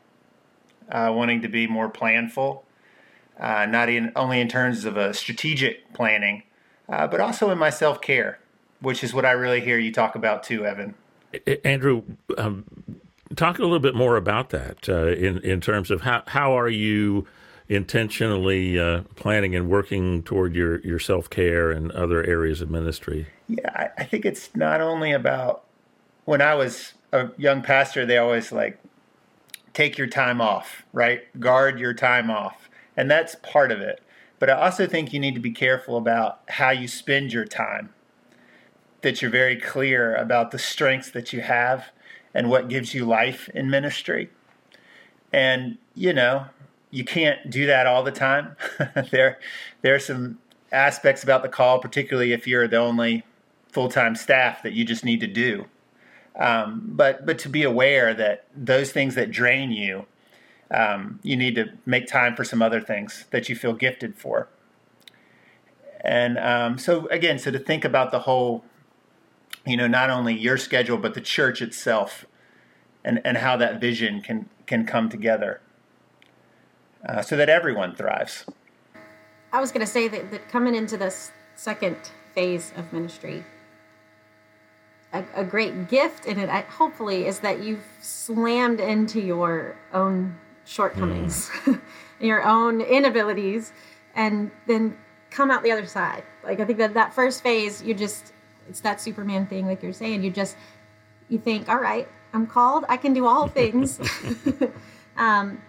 uh, 0.88 1.12
wanting 1.14 1.42
to 1.42 1.48
be 1.48 1.66
more 1.66 1.90
planful, 1.90 2.62
uh, 3.40 3.66
not 3.66 3.88
in, 3.88 4.12
only 4.14 4.40
in 4.40 4.48
terms 4.48 4.84
of 4.84 4.96
a 4.96 5.12
strategic 5.14 5.92
planning, 5.94 6.44
uh, 6.88 7.06
but 7.06 7.20
also 7.20 7.50
in 7.50 7.58
my 7.58 7.70
self 7.70 8.00
care, 8.00 8.38
which 8.80 9.02
is 9.02 9.12
what 9.12 9.24
I 9.24 9.32
really 9.32 9.60
hear 9.60 9.78
you 9.78 9.92
talk 9.92 10.14
about 10.14 10.42
too, 10.42 10.64
Evan. 10.64 10.94
Andrew, 11.64 12.02
um, 12.38 12.64
talk 13.36 13.58
a 13.58 13.62
little 13.62 13.80
bit 13.80 13.94
more 13.94 14.16
about 14.16 14.50
that 14.50 14.88
uh, 14.88 15.08
in 15.08 15.38
in 15.38 15.60
terms 15.60 15.90
of 15.90 16.02
how 16.02 16.22
how 16.26 16.56
are 16.56 16.68
you 16.68 17.26
intentionally 17.68 18.78
uh, 18.78 19.02
planning 19.16 19.54
and 19.54 19.68
working 19.68 20.22
toward 20.22 20.54
your 20.54 20.80
your 20.80 20.98
self 20.98 21.30
care 21.30 21.70
and 21.70 21.90
other 21.92 22.22
areas 22.24 22.60
of 22.60 22.70
ministry. 22.70 23.26
Yeah, 23.48 23.70
I, 23.74 24.02
I 24.02 24.04
think 24.04 24.24
it's 24.24 24.54
not 24.54 24.80
only 24.80 25.12
about 25.12 25.64
when 26.24 26.40
I 26.40 26.54
was 26.54 26.94
a 27.12 27.30
young 27.36 27.62
pastor, 27.62 28.06
they 28.06 28.18
always 28.18 28.52
like 28.52 28.78
take 29.72 29.96
your 29.96 30.06
time 30.06 30.40
off, 30.40 30.84
right? 30.92 31.22
Guard 31.40 31.78
your 31.78 31.94
time 31.94 32.30
off, 32.30 32.68
and 32.96 33.10
that's 33.10 33.36
part 33.36 33.72
of 33.72 33.80
it. 33.80 34.02
But 34.38 34.50
I 34.50 34.54
also 34.54 34.86
think 34.86 35.12
you 35.12 35.20
need 35.20 35.34
to 35.34 35.40
be 35.40 35.52
careful 35.52 35.96
about 35.96 36.40
how 36.48 36.70
you 36.70 36.88
spend 36.88 37.32
your 37.32 37.44
time. 37.44 37.94
That 39.02 39.20
you're 39.22 39.30
very 39.30 39.56
clear 39.56 40.14
about 40.14 40.50
the 40.50 40.58
strengths 40.58 41.10
that 41.12 41.32
you 41.32 41.40
have 41.40 41.90
and 42.34 42.48
what 42.48 42.68
gives 42.68 42.94
you 42.94 43.04
life 43.04 43.48
in 43.54 43.70
ministry. 43.70 44.30
And, 45.32 45.78
you 45.94 46.12
know, 46.12 46.46
you 46.90 47.04
can't 47.04 47.50
do 47.50 47.66
that 47.66 47.86
all 47.86 48.02
the 48.02 48.12
time. 48.12 48.56
there, 49.10 49.38
there 49.80 49.94
are 49.94 50.00
some 50.00 50.38
aspects 50.70 51.22
about 51.22 51.42
the 51.42 51.48
call, 51.48 51.78
particularly 51.78 52.32
if 52.32 52.46
you're 52.46 52.68
the 52.68 52.76
only 52.76 53.24
full 53.68 53.88
time 53.88 54.14
staff, 54.14 54.62
that 54.62 54.72
you 54.72 54.84
just 54.84 55.04
need 55.04 55.20
to 55.20 55.26
do. 55.26 55.66
Um, 56.36 56.82
but 56.86 57.26
but 57.26 57.38
to 57.40 57.48
be 57.48 57.62
aware 57.62 58.14
that 58.14 58.46
those 58.56 58.90
things 58.90 59.14
that 59.16 59.30
drain 59.30 59.70
you, 59.70 60.06
um, 60.70 61.20
you 61.22 61.36
need 61.36 61.54
to 61.56 61.72
make 61.84 62.06
time 62.06 62.34
for 62.34 62.44
some 62.44 62.62
other 62.62 62.80
things 62.80 63.26
that 63.30 63.48
you 63.48 63.56
feel 63.56 63.74
gifted 63.74 64.16
for. 64.16 64.48
And 66.00 66.38
um, 66.38 66.78
so 66.78 67.06
again, 67.08 67.38
so 67.38 67.50
to 67.50 67.58
think 67.58 67.84
about 67.84 68.10
the 68.10 68.20
whole, 68.20 68.64
you 69.66 69.76
know, 69.76 69.86
not 69.86 70.10
only 70.10 70.36
your 70.36 70.58
schedule 70.58 70.98
but 70.98 71.14
the 71.14 71.20
church 71.20 71.62
itself, 71.62 72.24
and 73.04 73.20
and 73.24 73.38
how 73.38 73.56
that 73.56 73.80
vision 73.80 74.20
can 74.20 74.48
can 74.66 74.86
come 74.86 75.08
together, 75.08 75.60
uh, 77.08 77.22
so 77.22 77.36
that 77.36 77.48
everyone 77.48 77.94
thrives. 77.94 78.44
I 79.52 79.60
was 79.60 79.70
going 79.70 79.84
to 79.84 79.92
say 79.92 80.08
that, 80.08 80.30
that 80.30 80.48
coming 80.48 80.74
into 80.74 80.96
this 80.96 81.30
second 81.56 81.96
phase 82.34 82.72
of 82.76 82.90
ministry, 82.92 83.44
a, 85.12 85.24
a 85.34 85.44
great 85.44 85.88
gift 85.88 86.24
in 86.24 86.38
it, 86.38 86.48
I, 86.48 86.62
hopefully, 86.62 87.26
is 87.26 87.40
that 87.40 87.62
you've 87.62 87.84
slammed 88.00 88.80
into 88.80 89.20
your 89.20 89.76
own 89.92 90.36
shortcomings, 90.64 91.50
mm. 91.50 91.80
your 92.20 92.42
own 92.42 92.80
inabilities, 92.80 93.72
and 94.14 94.50
then 94.66 94.96
come 95.30 95.50
out 95.50 95.62
the 95.62 95.72
other 95.72 95.86
side. 95.86 96.24
Like 96.42 96.60
I 96.60 96.64
think 96.64 96.78
that 96.78 96.94
that 96.94 97.14
first 97.14 97.42
phase, 97.42 97.82
you 97.82 97.94
just 97.94 98.31
it's 98.68 98.80
that 98.80 99.00
Superman 99.00 99.46
thing, 99.46 99.66
like 99.66 99.82
you're 99.82 99.92
saying. 99.92 100.22
You 100.22 100.30
just 100.30 100.56
you 101.28 101.38
think, 101.38 101.68
all 101.68 101.78
right, 101.78 102.08
I'm 102.32 102.46
called. 102.46 102.84
I 102.88 102.96
can 102.96 103.12
do 103.12 103.26
all 103.26 103.48
things. 103.48 104.00
um, 105.16 105.60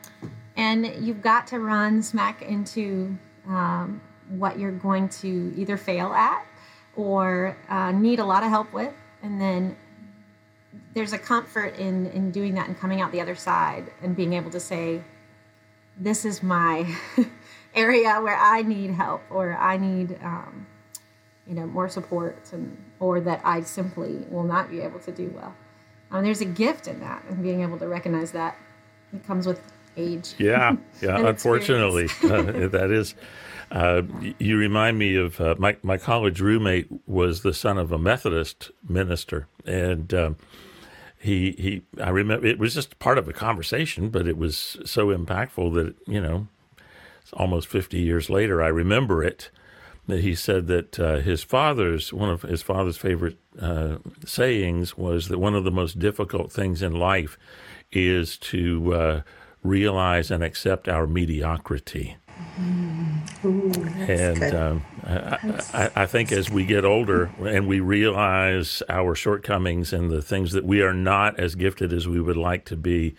and 0.55 1.05
you've 1.05 1.21
got 1.21 1.47
to 1.47 1.59
run 1.59 2.03
smack 2.03 2.41
into 2.41 3.17
um, 3.47 4.01
what 4.29 4.59
you're 4.59 4.71
going 4.71 5.09
to 5.09 5.53
either 5.57 5.77
fail 5.77 6.13
at 6.13 6.45
or 6.95 7.57
uh, 7.69 7.91
need 7.91 8.19
a 8.19 8.25
lot 8.25 8.43
of 8.43 8.49
help 8.49 8.71
with, 8.71 8.93
and 9.21 9.41
then 9.41 9.75
there's 10.93 11.13
a 11.13 11.17
comfort 11.17 11.77
in 11.77 12.07
in 12.07 12.31
doing 12.31 12.53
that 12.55 12.67
and 12.67 12.77
coming 12.77 13.01
out 13.01 13.11
the 13.11 13.21
other 13.21 13.35
side 13.35 13.91
and 14.01 14.15
being 14.15 14.33
able 14.33 14.51
to 14.51 14.59
say, 14.59 15.01
"This 15.97 16.23
is 16.23 16.43
my 16.43 16.95
area 17.75 18.19
where 18.21 18.37
I 18.37 18.61
need 18.61 18.91
help 18.91 19.21
or 19.29 19.57
I 19.57 19.77
need." 19.77 20.17
Um, 20.21 20.67
you 21.47 21.53
know 21.53 21.65
more 21.65 21.89
support 21.89 22.51
and 22.53 22.77
or 22.99 23.19
that 23.21 23.41
I 23.43 23.61
simply 23.61 24.25
will 24.29 24.43
not 24.43 24.69
be 24.69 24.81
able 24.81 24.99
to 24.99 25.11
do 25.11 25.31
well. 25.35 25.53
Um, 26.11 26.23
there's 26.23 26.41
a 26.41 26.45
gift 26.45 26.87
in 26.87 26.99
that 26.99 27.23
and 27.29 27.41
being 27.41 27.61
able 27.61 27.77
to 27.79 27.87
recognize 27.87 28.31
that 28.31 28.55
it 29.13 29.25
comes 29.25 29.45
with 29.45 29.59
age. 29.97 30.33
Yeah, 30.37 30.77
yeah. 31.01 31.17
unfortunately, 31.27 32.05
uh, 32.23 32.67
that 32.69 32.91
is. 32.91 33.15
Uh, 33.71 34.03
you 34.37 34.55
remind 34.55 34.99
me 34.99 35.15
of 35.15 35.41
uh, 35.41 35.55
my 35.57 35.75
my 35.81 35.97
college 35.97 36.39
roommate 36.39 36.87
was 37.07 37.41
the 37.41 37.53
son 37.53 37.77
of 37.77 37.91
a 37.91 37.97
Methodist 37.97 38.69
minister, 38.87 39.47
and 39.65 40.13
um, 40.13 40.37
he 41.17 41.51
he. 41.51 41.81
I 42.01 42.09
remember 42.09 42.45
it 42.45 42.59
was 42.59 42.75
just 42.75 42.99
part 42.99 43.17
of 43.17 43.27
a 43.27 43.33
conversation, 43.33 44.09
but 44.09 44.27
it 44.27 44.37
was 44.37 44.77
so 44.85 45.07
impactful 45.07 45.73
that 45.73 45.95
you 46.07 46.21
know, 46.21 46.47
almost 47.33 47.67
fifty 47.67 47.99
years 47.99 48.29
later, 48.29 48.61
I 48.61 48.67
remember 48.67 49.23
it. 49.23 49.49
That 50.07 50.19
he 50.19 50.35
said 50.35 50.67
that 50.67 50.99
uh, 50.99 51.15
his 51.17 51.43
father's 51.43 52.11
one 52.11 52.29
of 52.29 52.41
his 52.41 52.61
father's 52.61 52.97
favorite 52.97 53.37
uh, 53.59 53.97
sayings 54.25 54.97
was 54.97 55.29
that 55.29 55.39
one 55.39 55.55
of 55.55 55.63
the 55.63 55.71
most 55.71 55.97
difficult 55.97 56.51
things 56.51 56.81
in 56.81 56.93
life 56.93 57.37
is 57.91 58.37
to 58.39 58.93
uh, 58.93 59.21
realize 59.63 60.29
and 60.29 60.43
accept 60.43 60.89
our 60.89 61.07
mediocrity. 61.07 62.17
Mm-hmm. 62.59 63.47
Ooh, 63.47 63.71
and 64.07 64.55
um, 64.55 64.85
I, 65.03 65.91
I, 65.95 66.05
think 66.05 66.31
as 66.31 66.49
we 66.49 66.65
get 66.65 66.85
older 66.85 67.31
and 67.39 67.67
we 67.67 67.79
realize 67.79 68.81
our 68.89 69.15
shortcomings 69.15 69.91
and 69.91 70.09
the 70.09 70.21
things 70.21 70.53
that 70.53 70.63
we 70.63 70.81
are 70.81 70.93
not 70.93 71.39
as 71.39 71.55
gifted 71.55 71.91
as 71.91 72.07
we 72.07 72.21
would 72.21 72.37
like 72.37 72.65
to 72.65 72.77
be, 72.77 73.15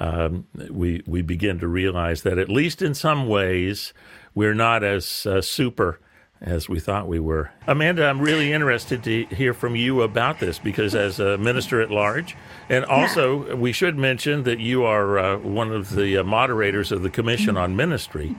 um, 0.00 0.46
we 0.70 1.02
we 1.06 1.22
begin 1.22 1.58
to 1.60 1.68
realize 1.68 2.22
that 2.22 2.38
at 2.38 2.48
least 2.48 2.82
in 2.82 2.94
some 2.94 3.26
ways 3.26 3.92
we're 4.34 4.54
not 4.54 4.82
as 4.84 5.26
uh, 5.26 5.40
super 5.40 5.98
as 6.40 6.68
we 6.68 6.78
thought 6.78 7.08
we 7.08 7.18
were. 7.18 7.50
Amanda, 7.66 8.06
I'm 8.06 8.20
really 8.20 8.52
interested 8.52 9.02
to 9.04 9.24
hear 9.26 9.54
from 9.54 9.76
you 9.76 10.02
about 10.02 10.40
this 10.40 10.58
because, 10.58 10.94
as 10.94 11.18
a 11.18 11.38
minister 11.38 11.80
at 11.80 11.90
large, 11.90 12.36
and 12.68 12.84
also 12.84 13.46
yeah. 13.46 13.54
we 13.54 13.72
should 13.72 13.96
mention 13.96 14.42
that 14.42 14.58
you 14.58 14.84
are 14.84 15.18
uh, 15.18 15.38
one 15.38 15.72
of 15.72 15.94
the 15.94 16.18
uh, 16.18 16.24
moderators 16.24 16.92
of 16.92 17.02
the 17.02 17.10
Commission 17.10 17.56
on 17.56 17.76
Ministry 17.76 18.36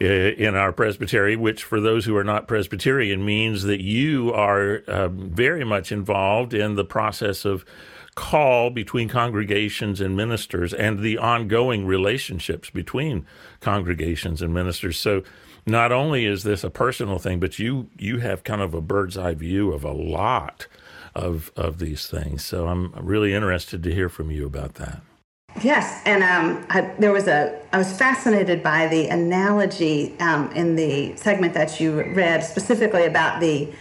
uh, 0.00 0.04
in 0.04 0.54
our 0.54 0.72
presbytery, 0.72 1.36
which, 1.36 1.64
for 1.64 1.80
those 1.80 2.04
who 2.04 2.16
are 2.16 2.24
not 2.24 2.46
Presbyterian, 2.46 3.24
means 3.24 3.62
that 3.62 3.80
you 3.80 4.32
are 4.32 4.82
um, 4.88 5.30
very 5.30 5.64
much 5.64 5.90
involved 5.90 6.52
in 6.52 6.74
the 6.74 6.84
process 6.84 7.44
of 7.44 7.64
call 8.16 8.70
between 8.70 9.08
congregations 9.08 10.00
and 10.00 10.16
ministers 10.16 10.72
and 10.72 11.00
the 11.00 11.18
ongoing 11.18 11.86
relationships 11.86 12.70
between 12.70 13.26
congregations 13.60 14.42
and 14.42 14.52
ministers. 14.52 14.98
So, 14.98 15.22
not 15.66 15.90
only 15.90 16.24
is 16.24 16.44
this 16.44 16.62
a 16.62 16.70
personal 16.70 17.18
thing, 17.18 17.40
but 17.40 17.58
you 17.58 17.88
you 17.98 18.18
have 18.18 18.44
kind 18.44 18.62
of 18.62 18.72
a 18.72 18.80
bird's 18.80 19.18
eye 19.18 19.34
view 19.34 19.72
of 19.72 19.84
a 19.84 19.92
lot 19.92 20.66
of 21.14 21.50
of 21.56 21.78
these 21.78 22.06
things. 22.06 22.44
So 22.44 22.68
I'm 22.68 22.92
really 22.92 23.34
interested 23.34 23.82
to 23.82 23.92
hear 23.92 24.08
from 24.08 24.30
you 24.30 24.46
about 24.46 24.74
that. 24.74 25.02
Yes, 25.62 26.02
and 26.04 26.22
um, 26.22 26.66
I, 26.68 26.82
there 26.98 27.12
was 27.12 27.26
a. 27.26 27.60
I 27.72 27.78
was 27.78 27.90
fascinated 27.96 28.62
by 28.62 28.88
the 28.88 29.08
analogy 29.08 30.18
um, 30.20 30.52
in 30.52 30.76
the 30.76 31.16
segment 31.16 31.54
that 31.54 31.80
you 31.80 32.02
read, 32.12 32.44
specifically 32.44 33.06
about 33.06 33.40
the 33.40 33.72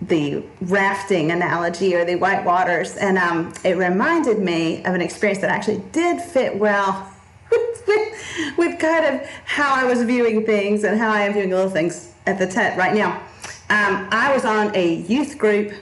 the 0.00 0.44
rafting 0.62 1.30
analogy 1.30 1.94
or 1.94 2.04
the 2.04 2.14
white 2.14 2.44
waters, 2.44 2.96
and 2.96 3.18
um, 3.18 3.52
it 3.62 3.76
reminded 3.76 4.38
me 4.38 4.78
of 4.84 4.94
an 4.94 5.02
experience 5.02 5.40
that 5.40 5.50
actually 5.50 5.82
did 5.92 6.20
fit 6.22 6.56
well 6.56 7.12
with, 8.56 8.78
kind 8.78 9.04
of 9.06 9.28
how 9.44 9.74
I 9.74 9.84
was 9.84 10.02
viewing 10.02 10.44
things 10.46 10.84
and 10.84 10.98
how 10.98 11.10
I 11.10 11.22
am 11.22 11.32
viewing 11.32 11.50
little 11.50 11.70
things 11.70 12.14
at 12.26 12.38
the 12.38 12.46
tent 12.46 12.78
right 12.78 12.94
now. 12.94 13.16
Um, 13.70 14.08
I 14.10 14.32
was 14.32 14.44
on 14.44 14.74
a 14.74 14.94
youth 14.94 15.38
group 15.38 15.72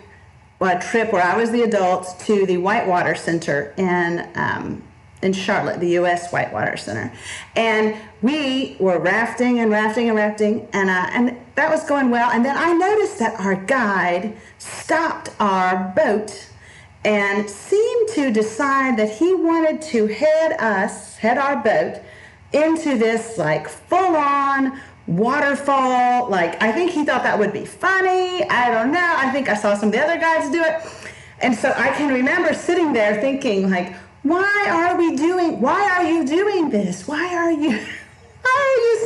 a 0.61 0.79
trip 0.81 1.13
where 1.13 1.23
I 1.23 1.37
was 1.37 1.51
the 1.51 1.63
adult 1.63 2.19
to 2.21 2.47
the 2.47 2.57
Whitewater 2.57 3.15
Center 3.15 3.75
in 3.77 4.29
um, 4.35 4.83
in 5.23 5.33
Charlotte, 5.33 5.81
the 5.81 5.91
U.S. 5.91 6.31
Whitewater 6.31 6.77
Center, 6.77 7.13
and 7.57 7.97
we 8.23 8.77
were 8.79 8.99
rafting 8.99 9.59
and 9.59 9.71
rafting 9.71 10.09
and 10.09 10.17
rafting, 10.17 10.69
and 10.73 10.91
uh, 10.91 11.07
and 11.11 11.37
that 11.55 11.71
was 11.71 11.85
going 11.89 12.11
well. 12.11 12.31
And 12.31 12.45
then 12.45 12.57
I 12.57 12.73
noticed 12.73 13.19
that 13.19 13.39
our 13.41 13.57
guide 13.57 14.37
stopped 14.59 15.31
our 15.41 15.93
boat 15.97 16.49
and 17.07 17.49
seemed 17.49 18.09
to 18.09 18.33
decide 18.33 18.99
that 18.99 19.09
he 19.09 19.33
wanted 19.33 19.81
to 19.81 20.09
head 20.09 20.61
us, 20.61 21.17
head 21.17 21.39
our 21.39 21.63
boat, 21.63 22.03
into 22.53 22.99
this 22.99 23.39
like 23.39 23.69
full 23.69 24.17
on 24.17 24.81
waterfall. 25.07 26.29
Like, 26.29 26.61
I 26.61 26.73
think 26.73 26.91
he 26.91 27.05
thought 27.05 27.23
that 27.23 27.39
would 27.39 27.53
be 27.53 27.65
funny. 27.65 28.43
I 28.51 28.73
don't 28.73 28.91
know. 28.91 29.15
I 29.17 29.31
think 29.31 29.49
I 29.49 29.55
saw 29.55 29.77
some 29.77 29.91
of 29.91 29.93
the 29.93 30.03
other 30.03 30.19
guys 30.19 30.51
do 30.51 30.61
it. 30.61 30.83
And 31.41 31.55
so 31.55 31.73
I 31.77 31.91
can 31.91 32.13
remember 32.13 32.53
sitting 32.53 32.93
there 32.93 33.21
thinking, 33.21 33.71
like, 33.71 33.95
why 34.25 34.67
are 34.69 34.99
we 34.99 35.15
doing, 35.15 35.61
why 35.61 35.89
are 35.91 36.05
you 36.05 36.27
doing 36.27 36.71
this? 36.71 37.07
Why 37.07 37.33
are 37.37 37.53
you? 37.53 37.87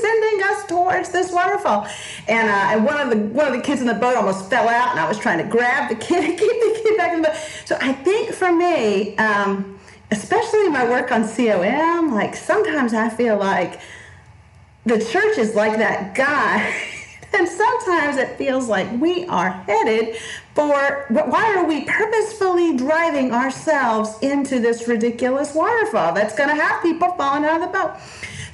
Sending 0.00 0.42
us 0.44 0.66
towards 0.66 1.10
this 1.10 1.32
waterfall? 1.32 1.86
And, 2.28 2.48
uh, 2.48 2.52
and 2.52 2.84
one 2.84 3.00
of 3.00 3.10
the 3.10 3.16
one 3.34 3.46
of 3.46 3.52
the 3.52 3.60
kids 3.60 3.80
in 3.80 3.86
the 3.86 3.94
boat 3.94 4.16
almost 4.16 4.48
fell 4.50 4.68
out, 4.68 4.90
and 4.90 5.00
I 5.00 5.08
was 5.08 5.18
trying 5.18 5.38
to 5.38 5.44
grab 5.44 5.88
the 5.88 5.94
kid 5.94 6.24
and 6.24 6.38
keep 6.38 6.50
the 6.50 6.80
kid 6.82 6.96
back 6.96 7.12
in 7.12 7.22
the 7.22 7.28
boat. 7.28 7.36
So 7.64 7.76
I 7.80 7.92
think 7.92 8.32
for 8.32 8.52
me, 8.52 9.16
um, 9.16 9.78
especially 10.10 10.68
my 10.68 10.84
work 10.84 11.12
on 11.12 11.28
COM, 11.28 12.14
like 12.14 12.34
sometimes 12.34 12.94
I 12.94 13.08
feel 13.08 13.36
like 13.36 13.80
the 14.84 14.98
church 15.04 15.38
is 15.38 15.54
like 15.54 15.78
that 15.78 16.14
guy. 16.14 16.74
and 17.32 17.48
sometimes 17.48 18.16
it 18.16 18.36
feels 18.36 18.68
like 18.68 18.88
we 19.00 19.26
are 19.26 19.50
headed 19.50 20.16
for 20.54 21.06
why 21.08 21.54
are 21.56 21.64
we 21.64 21.84
purposefully 21.84 22.76
driving 22.76 23.32
ourselves 23.32 24.16
into 24.20 24.58
this 24.58 24.88
ridiculous 24.88 25.54
waterfall 25.54 26.12
that's 26.12 26.34
going 26.36 26.48
to 26.48 26.54
have 26.54 26.82
people 26.82 27.12
falling 27.12 27.44
out 27.44 27.62
of 27.62 27.72
the 27.72 27.78
boat 27.78 27.92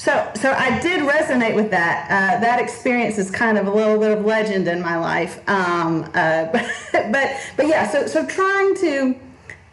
so, 0.06 0.30
so 0.36 0.52
I 0.52 0.78
did 0.78 1.00
resonate 1.00 1.56
with 1.56 1.72
that. 1.72 2.06
Uh, 2.08 2.40
that 2.40 2.60
experience 2.60 3.18
is 3.18 3.28
kind 3.28 3.58
of 3.58 3.66
a 3.66 3.70
little 3.72 3.98
bit 3.98 4.16
of 4.16 4.24
legend 4.24 4.68
in 4.68 4.80
my 4.80 4.96
life. 4.96 5.40
Um, 5.48 6.04
uh, 6.14 6.44
but, 6.44 6.64
but, 7.10 7.36
but 7.56 7.66
yeah. 7.66 7.88
So, 7.88 8.06
so 8.06 8.24
trying 8.24 8.76
to 8.76 9.16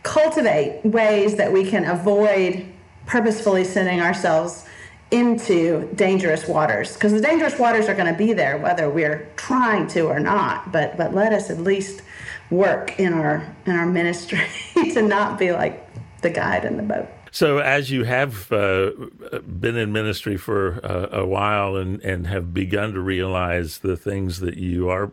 cultivate 0.02 0.84
ways 0.84 1.36
that 1.36 1.54
we 1.54 1.64
can 1.64 1.86
avoid 1.86 2.66
purposefully 3.06 3.64
sending 3.64 4.02
ourselves 4.02 4.66
into 5.12 5.88
dangerous 5.94 6.48
waters 6.48 6.96
because 6.96 7.12
the 7.12 7.22
dangerous 7.22 7.60
waters 7.60 7.88
are 7.88 7.94
going 7.94 8.12
to 8.12 8.18
be 8.18 8.34
there 8.34 8.58
whether 8.58 8.90
we're 8.90 9.30
trying 9.36 9.86
to 9.86 10.08
or 10.08 10.20
not 10.20 10.72
but 10.72 10.98
but 10.98 11.14
let 11.14 11.32
us 11.32 11.52
at 11.52 11.60
least 11.60 12.02
work 12.50 13.00
in 13.00 13.14
our 13.14 13.56
in 13.68 13.76
our 13.76 13.86
ministry 13.86 14.42
to 14.74 15.04
not 15.04 15.38
be 15.38 15.52
like 15.52 15.88
the 16.22 16.30
guide 16.32 16.66
in 16.66 16.78
the 16.78 16.84
boat 16.84 17.08
So, 17.34 17.58
as 17.58 17.90
you 17.90 18.04
have 18.04 18.52
uh, 18.52 18.92
been 19.40 19.76
in 19.76 19.92
ministry 19.92 20.38
for 20.38 20.80
uh, 20.86 21.08
a 21.12 21.26
while 21.26 21.76
and, 21.76 22.00
and 22.02 22.28
have 22.28 22.54
begun 22.54 22.94
to 22.94 23.00
realize 23.00 23.80
the 23.80 23.98
things 23.98 24.40
that 24.42 24.56
you 24.56 24.88
are 24.90 25.12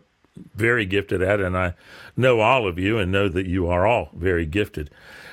very 0.54 0.84
gifted 0.84 1.22
at, 1.22 1.40
and 1.40 1.56
I 1.56 1.72
know 2.18 2.40
all 2.40 2.68
of 2.68 2.78
you 2.78 2.98
and 2.98 3.10
know 3.10 3.30
that 3.30 3.46
you 3.46 3.68
are 3.68 3.86
all 3.86 4.10
very 4.14 4.44
gifted, 4.44 4.90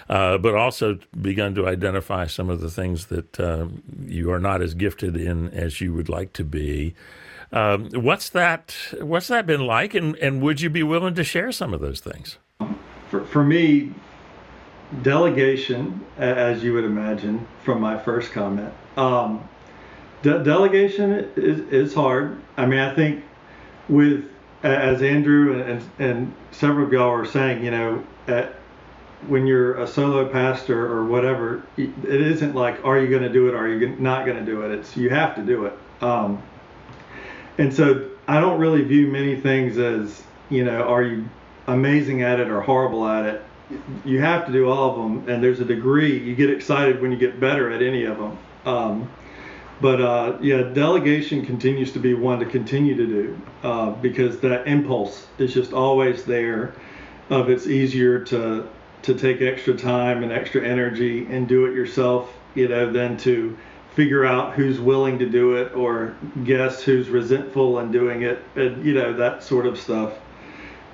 uh, 0.08 0.38
but 0.38 0.56
also 0.56 0.98
begun 1.20 1.54
to 1.56 1.68
identify 1.68 2.26
some 2.26 2.50
of 2.50 2.62
the 2.62 2.72
things 2.72 3.08
that 3.08 3.38
um, 3.38 3.84
you 4.06 4.32
are 4.32 4.40
not 4.40 4.62
as 4.62 4.74
gifted 4.74 5.18
in 5.18 5.50
as 5.50 5.82
you 5.82 5.94
would 5.94 6.08
like 6.08 6.32
to 6.34 6.46
be. 6.46 6.96
Um, 7.52 7.90
what's 7.96 8.30
that? 8.30 8.78
What's 9.02 9.28
that 9.28 9.46
been 9.46 9.66
like? 9.68 9.94
And, 9.94 10.16
and 10.20 10.42
would 10.42 10.62
you 10.62 10.70
be 10.70 10.84
willing 10.84 11.16
to 11.16 11.26
share 11.26 11.52
some 11.52 11.74
of 11.74 11.82
those 11.82 12.00
things? 12.00 12.38
For, 13.10 13.26
for 13.26 13.44
me, 13.44 13.92
delegation, 15.02 16.06
as 16.18 16.64
you 16.64 16.74
would 16.74 16.86
imagine 16.86 17.46
from 17.64 17.82
my 17.82 17.98
first 17.98 18.32
comment, 18.32 18.74
um, 18.96 19.48
de- 20.22 20.44
delegation 20.44 21.30
is, 21.36 21.60
is 21.72 21.94
hard. 21.94 22.42
I 22.56 22.66
mean, 22.66 22.80
I 22.80 22.94
think 22.96 23.24
with 23.90 24.30
as 24.64 25.02
Andrew 25.02 25.62
and, 25.62 25.84
and 26.00 26.34
several 26.52 26.88
of 26.88 26.94
y'all 26.94 27.12
were 27.12 27.26
saying, 27.26 27.64
you 27.64 27.72
know, 27.72 28.04
at, 28.28 28.56
when 29.28 29.48
you're 29.48 29.76
a 29.82 29.88
solo 29.88 30.28
pastor 30.28 30.92
or 30.92 31.06
whatever, 31.06 31.64
it 31.78 31.92
isn't 32.06 32.56
like, 32.56 32.84
are 32.86 33.00
you 33.00 33.08
going 33.08 33.24
to 33.24 33.32
do 33.32 33.48
it? 33.48 33.56
Are 33.56 33.68
you 33.68 33.90
not 33.98 34.26
going 34.26 34.38
to 34.38 34.46
do 34.46 34.62
it? 34.62 34.72
It's 34.72 34.96
you 34.96 35.10
have 35.10 35.36
to 35.36 35.42
do 35.42 35.66
it. 35.66 35.74
Um, 36.02 36.42
and 37.58 37.74
so 37.74 38.10
I 38.28 38.40
don't 38.40 38.60
really 38.60 38.84
view 38.84 39.08
many 39.08 39.40
things 39.40 39.78
as, 39.78 40.24
you 40.50 40.64
know, 40.64 40.84
are 40.84 41.04
you 41.04 41.28
amazing 41.68 42.22
at 42.22 42.40
it 42.40 42.50
or 42.50 42.62
horrible 42.62 43.08
at 43.08 43.26
it? 43.26 43.44
You 44.06 44.22
have 44.22 44.46
to 44.46 44.52
do 44.52 44.70
all 44.70 44.92
of 44.92 44.96
them, 44.96 45.30
and 45.30 45.44
there's 45.44 45.60
a 45.60 45.66
degree. 45.66 46.18
You 46.18 46.36
get 46.36 46.50
excited 46.50 47.02
when 47.02 47.12
you 47.12 47.18
get 47.18 47.40
better 47.40 47.72
at 47.72 47.82
any 47.82 48.06
of 48.06 48.18
them. 48.18 48.38
Um, 48.66 49.10
but 49.80 50.02
uh, 50.02 50.38
yeah, 50.42 50.64
delegation 50.64 51.46
continues 51.46 51.92
to 51.94 52.00
be 52.00 52.14
one 52.14 52.40
to 52.40 52.46
continue 52.46 52.96
to 52.96 53.06
do 53.06 53.42
uh, 53.64 53.92
because 53.92 54.40
that 54.40 54.68
impulse 54.68 55.28
is 55.38 55.54
just 55.54 55.74
always 55.74 56.24
there. 56.24 56.74
Of 57.30 57.50
it's 57.50 57.68
easier 57.68 58.24
to 58.26 58.70
to 59.02 59.14
take 59.14 59.42
extra 59.42 59.76
time 59.76 60.24
and 60.24 60.32
extra 60.32 60.66
energy 60.66 61.26
and 61.30 61.48
do 61.48 61.66
it 61.66 61.74
yourself, 61.74 62.34
you 62.56 62.68
know, 62.70 62.92
than 62.92 63.18
to 63.18 63.58
figure 63.94 64.26
out 64.26 64.54
who's 64.54 64.80
willing 64.80 65.20
to 65.20 65.26
do 65.28 65.56
it 65.56 65.74
or 65.74 66.16
guess 66.44 66.84
who's 66.84 67.10
resentful 67.10 67.80
and 67.80 67.92
doing 67.92 68.22
it, 68.22 68.40
and 68.56 68.86
you 68.86 68.94
know 68.94 69.12
that 69.14 69.44
sort 69.44 69.66
of 69.66 69.78
stuff. 69.78 70.14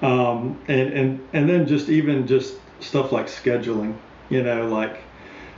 Um, 0.01 0.59
and 0.67 0.93
and 0.93 1.27
and 1.33 1.47
then 1.47 1.67
just 1.67 1.89
even 1.89 2.27
just 2.27 2.55
stuff 2.83 3.11
like 3.11 3.27
scheduling, 3.27 3.95
you 4.29 4.43
know, 4.43 4.67
like 4.67 5.01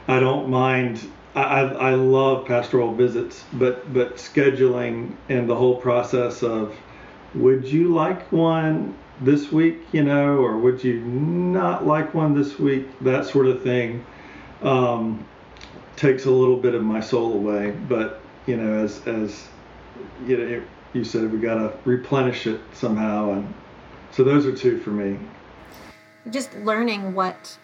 I 0.07 0.19
don't 0.19 0.49
mind. 0.49 0.99
I, 1.35 1.63
I 1.63 1.95
love 1.95 2.45
pastoral 2.45 2.93
visits, 2.93 3.43
but 3.51 3.91
but 3.93 4.15
scheduling 4.15 5.15
and 5.27 5.49
the 5.49 5.55
whole 5.55 5.75
process 5.75 6.43
of 6.43 6.73
would 7.33 7.65
you 7.65 7.93
like 7.93 8.31
one 8.31 8.95
this 9.19 9.51
week, 9.51 9.79
you 9.91 10.03
know, 10.03 10.37
or 10.37 10.57
would 10.57 10.81
you 10.83 11.01
not 11.01 11.85
like 11.85 12.13
one 12.13 12.33
this 12.33 12.57
week, 12.57 12.87
that 13.01 13.25
sort 13.25 13.47
of 13.47 13.63
thing. 13.63 14.05
Um, 14.61 15.25
takes 15.95 16.25
a 16.25 16.31
little 16.31 16.57
bit 16.57 16.75
of 16.75 16.83
my 16.83 16.99
soul 16.99 17.33
away. 17.33 17.71
But 17.71 18.21
you 18.45 18.57
know, 18.57 18.83
as 18.83 19.05
as 19.07 19.47
you 20.25 20.37
know, 20.37 20.63
you 20.93 21.03
said, 21.03 21.31
we 21.31 21.39
got 21.39 21.55
to 21.55 21.73
replenish 21.85 22.47
it 22.47 22.61
somehow, 22.73 23.31
and 23.31 23.53
so 24.11 24.23
those 24.23 24.45
are 24.45 24.55
two 24.55 24.79
for 24.79 24.91
me. 24.91 25.19
Just 26.29 26.53
learning 26.55 27.13
what 27.13 27.57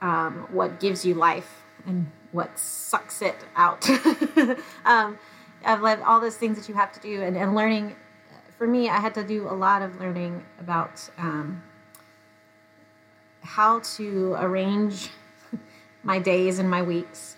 um, 0.00 0.46
what 0.50 0.80
gives 0.80 1.04
you 1.04 1.14
life 1.14 1.62
and 1.86 2.10
what 2.32 2.58
sucks 2.58 3.22
it 3.22 3.36
out. 3.56 3.88
um, 4.84 5.18
I've 5.64 5.82
led 5.82 6.00
all 6.02 6.20
those 6.20 6.36
things 6.36 6.56
that 6.56 6.68
you 6.68 6.74
have 6.74 6.92
to 6.92 7.00
do, 7.00 7.22
and, 7.22 7.36
and 7.36 7.54
learning. 7.54 7.96
For 8.56 8.66
me, 8.66 8.88
I 8.88 8.98
had 8.98 9.14
to 9.14 9.24
do 9.24 9.48
a 9.48 9.54
lot 9.54 9.82
of 9.82 10.00
learning 10.00 10.44
about 10.60 11.08
um, 11.16 11.62
how 13.42 13.80
to 13.96 14.34
arrange 14.38 15.10
my 16.02 16.18
days 16.18 16.58
and 16.58 16.68
my 16.68 16.82
weeks 16.82 17.36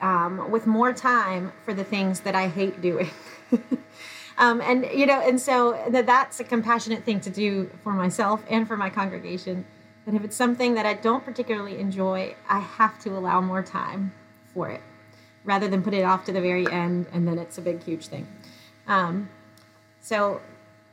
um, 0.00 0.50
with 0.50 0.66
more 0.66 0.92
time 0.92 1.52
for 1.64 1.74
the 1.74 1.84
things 1.84 2.20
that 2.20 2.34
I 2.34 2.48
hate 2.48 2.80
doing. 2.80 3.10
um, 4.40 4.62
and 4.62 4.88
you 4.94 5.04
know, 5.04 5.20
and 5.20 5.38
so 5.38 5.78
that 5.90 6.06
that's 6.06 6.40
a 6.40 6.44
compassionate 6.44 7.04
thing 7.04 7.20
to 7.20 7.30
do 7.30 7.70
for 7.84 7.92
myself 7.92 8.42
and 8.48 8.66
for 8.66 8.76
my 8.76 8.88
congregation. 8.88 9.66
But 10.06 10.14
if 10.14 10.24
it's 10.24 10.34
something 10.34 10.74
that 10.74 10.86
I 10.86 10.94
don't 10.94 11.22
particularly 11.22 11.78
enjoy, 11.78 12.34
I 12.48 12.58
have 12.58 12.98
to 13.00 13.10
allow 13.10 13.42
more 13.42 13.62
time 13.62 14.12
for 14.54 14.70
it, 14.70 14.80
rather 15.44 15.68
than 15.68 15.82
put 15.82 15.92
it 15.92 16.04
off 16.04 16.24
to 16.24 16.32
the 16.32 16.40
very 16.40 16.66
end 16.72 17.06
and 17.12 17.28
then 17.28 17.38
it's 17.38 17.58
a 17.58 17.60
big, 17.60 17.84
huge 17.84 18.06
thing. 18.06 18.26
Um, 18.86 19.28
so 20.00 20.40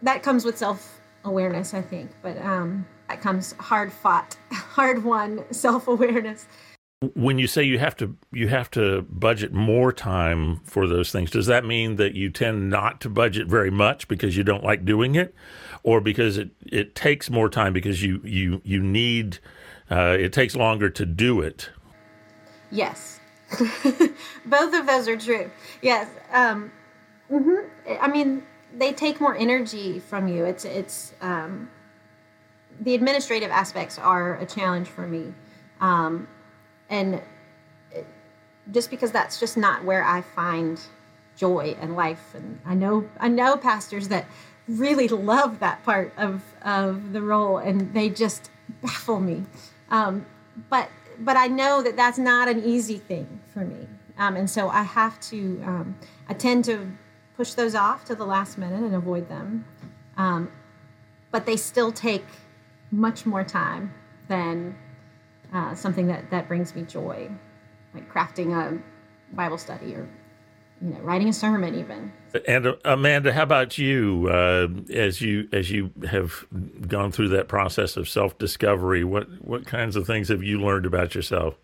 that 0.02 0.24
comes 0.24 0.44
with 0.44 0.58
self 0.58 1.00
awareness, 1.24 1.74
I 1.74 1.82
think. 1.82 2.12
But 2.22 2.38
um, 2.40 2.86
that 3.08 3.22
comes 3.22 3.54
hard 3.54 3.94
fought, 3.94 4.36
hard 4.52 5.06
won 5.06 5.46
self 5.52 5.88
awareness 5.88 6.48
when 7.14 7.38
you 7.38 7.46
say 7.46 7.64
you 7.64 7.78
have 7.78 7.96
to 7.96 8.16
you 8.32 8.48
have 8.48 8.72
to 8.72 9.04
budget 9.04 9.54
more 9.54 9.94
time 9.94 10.60
for 10.64 10.88
those 10.88 11.12
things 11.12 11.30
does 11.30 11.46
that 11.46 11.64
mean 11.64 11.98
that 11.98 12.16
you 12.16 12.30
tend 12.30 12.70
not 12.72 13.00
to 13.02 13.10
budget 13.10 13.48
very 13.48 13.70
much 13.70 14.08
because 14.08 14.36
you 14.36 14.44
don't 14.44 14.64
like 14.64 14.84
doing 14.84 15.16
it? 15.16 15.34
Or 15.84 16.02
because 16.02 16.38
it 16.38 16.50
it 16.66 16.96
takes 16.96 17.30
more 17.30 17.50
time 17.50 17.74
because 17.74 18.04
you 18.04 18.22
you 18.24 18.62
you 18.64 18.82
need 18.82 19.40
uh, 19.92 20.18
it 20.20 20.34
takes 20.34 20.56
longer 20.56 20.90
to 20.90 21.06
do 21.06 21.42
it? 21.42 21.70
Yes. 22.72 23.20
Both 24.46 24.74
of 24.74 24.88
those 24.88 25.08
are 25.08 25.18
true. 25.18 25.52
Yes 25.82 26.10
um, 26.34 26.72
mm-hmm. 27.32 27.94
i 28.02 28.08
mean 28.08 28.44
they 28.78 28.94
take 28.94 29.20
more 29.20 29.36
energy 29.36 30.00
from 30.00 30.28
you. 30.28 30.46
It's 30.46 30.66
it's 30.66 31.14
um, 31.22 31.70
the 32.80 32.96
administrative 32.96 33.52
aspects 33.52 33.98
are 33.98 34.36
a 34.38 34.46
challenge 34.46 34.88
for 34.88 35.08
me. 35.08 35.34
Um, 35.80 36.28
and 36.90 37.22
just 38.72 38.90
because 38.90 39.12
that's 39.12 39.40
just 39.40 39.58
not 39.58 39.84
where 39.84 40.04
I 40.04 40.22
find 40.22 40.80
joy 41.36 41.76
and 41.80 41.96
life. 41.96 42.34
And 42.34 42.60
I 42.66 42.74
know 42.74 43.10
I 43.20 43.28
know 43.28 43.58
pastors 43.58 44.10
that 44.10 44.26
really 44.68 45.08
love 45.08 45.60
that 45.60 45.84
part 45.84 46.14
of 46.18 46.44
of 46.64 47.14
the 47.14 47.22
role, 47.22 47.58
and 47.58 47.94
they 47.94 48.10
just 48.10 48.50
baffle 48.82 49.20
me. 49.20 49.44
Um, 49.90 50.26
but 50.70 50.90
but 51.20 51.38
I 51.38 51.48
know 51.48 51.82
that 51.82 51.96
that's 51.96 52.18
not 52.18 52.48
an 52.48 52.64
easy 52.64 52.98
thing 52.98 53.40
for 53.54 53.64
me, 53.66 53.88
um, 54.18 54.36
and 54.36 54.50
so 54.50 54.70
I 54.70 54.84
have 54.84 55.20
to. 55.22 55.62
Um, 55.66 55.96
I 56.28 56.34
tend 56.34 56.66
to 56.66 56.92
push 57.36 57.54
those 57.54 57.76
off 57.76 58.04
to 58.06 58.16
the 58.16 58.26
last 58.26 58.58
minute 58.58 58.82
and 58.82 58.96
avoid 58.96 59.30
them, 59.30 59.66
um, 60.18 60.52
but 61.32 61.46
they 61.46 61.56
still 61.56 61.92
take 61.92 62.26
much 62.92 63.26
more 63.26 63.44
time 63.44 63.94
than 64.28 64.76
uh, 65.54 65.76
something 65.76 66.08
that 66.08 66.30
that 66.32 66.48
brings 66.48 66.76
me 66.76 66.84
joy, 66.84 67.30
like 67.94 68.12
crafting 68.12 68.54
a 68.54 68.82
Bible 69.36 69.58
study 69.58 69.96
or 69.96 70.10
you 70.82 70.90
know 70.90 71.00
writing 71.00 71.30
a 71.30 71.34
sermon 71.34 71.76
even. 71.76 72.12
And 72.48 72.68
uh, 72.68 72.76
Amanda, 72.86 73.34
how 73.34 73.44
about 73.44 73.78
you? 73.78 74.30
Uh, 74.30 74.68
as 74.94 75.22
you 75.22 75.48
as 75.52 75.72
you 75.72 75.92
have 76.10 76.46
gone 76.88 77.12
through 77.12 77.30
that 77.30 77.48
process 77.48 77.98
of 77.98 78.10
self 78.10 78.38
discovery, 78.38 79.04
what 79.04 79.28
what 79.42 79.66
kinds 79.66 79.96
of 79.96 80.06
things 80.06 80.30
have 80.30 80.44
you 80.44 80.60
learned 80.62 80.86
about 80.86 81.16
yourself? 81.16 81.56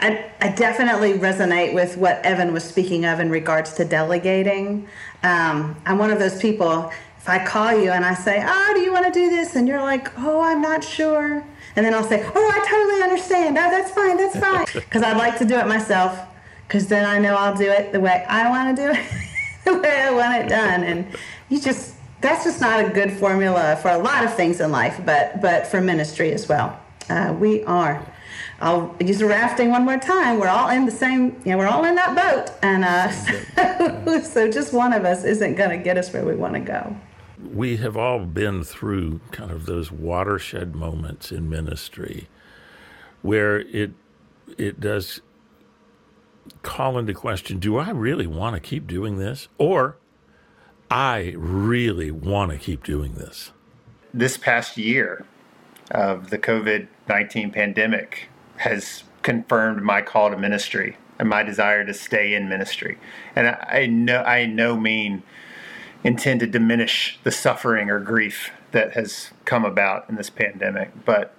I, 0.00 0.30
I, 0.40 0.48
definitely 0.52 1.14
resonate 1.14 1.74
with 1.74 1.98
what 1.98 2.24
Evan 2.24 2.54
was 2.54 2.64
speaking 2.64 3.04
of 3.04 3.20
in 3.20 3.28
regards 3.30 3.74
to 3.74 3.84
delegating. 3.84 4.88
Um, 5.22 5.80
I'm 5.84 5.98
one 5.98 6.10
of 6.10 6.18
those 6.18 6.40
people. 6.40 6.90
If 7.18 7.28
I 7.28 7.44
call 7.44 7.78
you 7.78 7.90
and 7.90 8.04
I 8.04 8.14
say, 8.14 8.42
"Oh, 8.46 8.72
do 8.74 8.80
you 8.80 8.90
want 8.92 9.06
to 9.06 9.12
do 9.12 9.28
this?" 9.28 9.56
and 9.56 9.68
you're 9.68 9.82
like, 9.82 10.18
"Oh, 10.18 10.40
I'm 10.40 10.62
not 10.62 10.82
sure," 10.82 11.44
And 11.76 11.86
then 11.86 11.94
I'll 11.94 12.04
say, 12.04 12.22
oh, 12.24 12.50
I 12.52 12.66
totally 12.68 13.02
understand. 13.02 13.56
Oh, 13.56 13.70
that's 13.70 13.90
fine, 13.92 14.16
that's 14.16 14.38
fine. 14.38 14.66
Because 14.84 15.02
I'd 15.02 15.16
like 15.16 15.38
to 15.38 15.44
do 15.44 15.56
it 15.56 15.66
myself, 15.66 16.18
because 16.66 16.88
then 16.88 17.04
I 17.04 17.18
know 17.18 17.34
I'll 17.34 17.56
do 17.56 17.70
it 17.70 17.92
the 17.92 18.00
way 18.00 18.24
I 18.28 18.48
want 18.48 18.76
to 18.76 18.82
do 18.82 18.90
it, 18.90 19.06
the 19.64 19.78
way 19.78 20.02
I 20.02 20.10
want 20.10 20.44
it 20.44 20.48
done. 20.48 20.82
And 20.84 21.06
you 21.48 21.60
just, 21.60 21.94
that's 22.20 22.44
just 22.44 22.60
not 22.60 22.84
a 22.84 22.88
good 22.88 23.12
formula 23.12 23.78
for 23.80 23.90
a 23.90 23.98
lot 23.98 24.24
of 24.24 24.34
things 24.34 24.60
in 24.60 24.70
life, 24.70 25.00
but, 25.04 25.40
but 25.40 25.66
for 25.66 25.80
ministry 25.80 26.32
as 26.32 26.48
well. 26.48 26.78
Uh, 27.08 27.34
we 27.38 27.64
are. 27.64 28.04
I'll 28.60 28.94
use 29.00 29.18
the 29.18 29.26
rafting 29.26 29.70
one 29.70 29.84
more 29.84 29.98
time. 29.98 30.38
We're 30.38 30.48
all 30.48 30.68
in 30.68 30.84
the 30.84 30.92
same, 30.92 31.40
you 31.44 31.52
know, 31.52 31.58
we're 31.58 31.66
all 31.66 31.84
in 31.84 31.94
that 31.94 32.14
boat. 32.14 32.54
And 32.62 32.84
uh, 32.84 33.10
so, 33.10 34.22
so 34.22 34.50
just 34.50 34.72
one 34.72 34.92
of 34.92 35.04
us 35.04 35.24
isn't 35.24 35.54
going 35.54 35.70
to 35.70 35.78
get 35.78 35.96
us 35.96 36.12
where 36.12 36.24
we 36.24 36.34
want 36.34 36.54
to 36.54 36.60
go 36.60 36.96
we 37.52 37.76
have 37.78 37.96
all 37.96 38.20
been 38.24 38.62
through 38.62 39.20
kind 39.32 39.50
of 39.50 39.66
those 39.66 39.90
watershed 39.90 40.74
moments 40.74 41.32
in 41.32 41.48
ministry 41.48 42.28
where 43.22 43.60
it 43.60 43.92
it 44.58 44.80
does 44.80 45.20
call 46.62 46.98
into 46.98 47.14
question 47.14 47.58
do 47.58 47.76
I 47.78 47.90
really 47.90 48.26
want 48.26 48.54
to 48.54 48.60
keep 48.60 48.86
doing 48.86 49.18
this 49.18 49.48
or 49.58 49.96
I 50.90 51.34
really 51.36 52.10
want 52.10 52.52
to 52.52 52.58
keep 52.58 52.82
doing 52.82 53.14
this 53.14 53.52
this 54.12 54.36
past 54.36 54.76
year 54.76 55.24
of 55.90 56.30
the 56.30 56.38
COVID 56.38 56.86
19 57.08 57.50
pandemic 57.50 58.28
has 58.56 59.02
confirmed 59.22 59.82
my 59.82 60.02
call 60.02 60.30
to 60.30 60.36
ministry 60.36 60.96
and 61.18 61.28
my 61.28 61.42
desire 61.42 61.84
to 61.84 61.92
stay 61.92 62.34
in 62.34 62.48
ministry. 62.48 62.98
And 63.36 63.48
I, 63.48 63.80
I 63.82 63.86
know 63.86 64.22
I 64.22 64.46
no 64.46 64.76
mean 64.76 65.22
intend 66.04 66.40
to 66.40 66.46
diminish 66.46 67.18
the 67.24 67.30
suffering 67.30 67.90
or 67.90 68.00
grief 68.00 68.50
that 68.72 68.92
has 68.92 69.30
come 69.44 69.64
about 69.64 70.08
in 70.08 70.16
this 70.16 70.30
pandemic, 70.30 70.90
but 71.04 71.34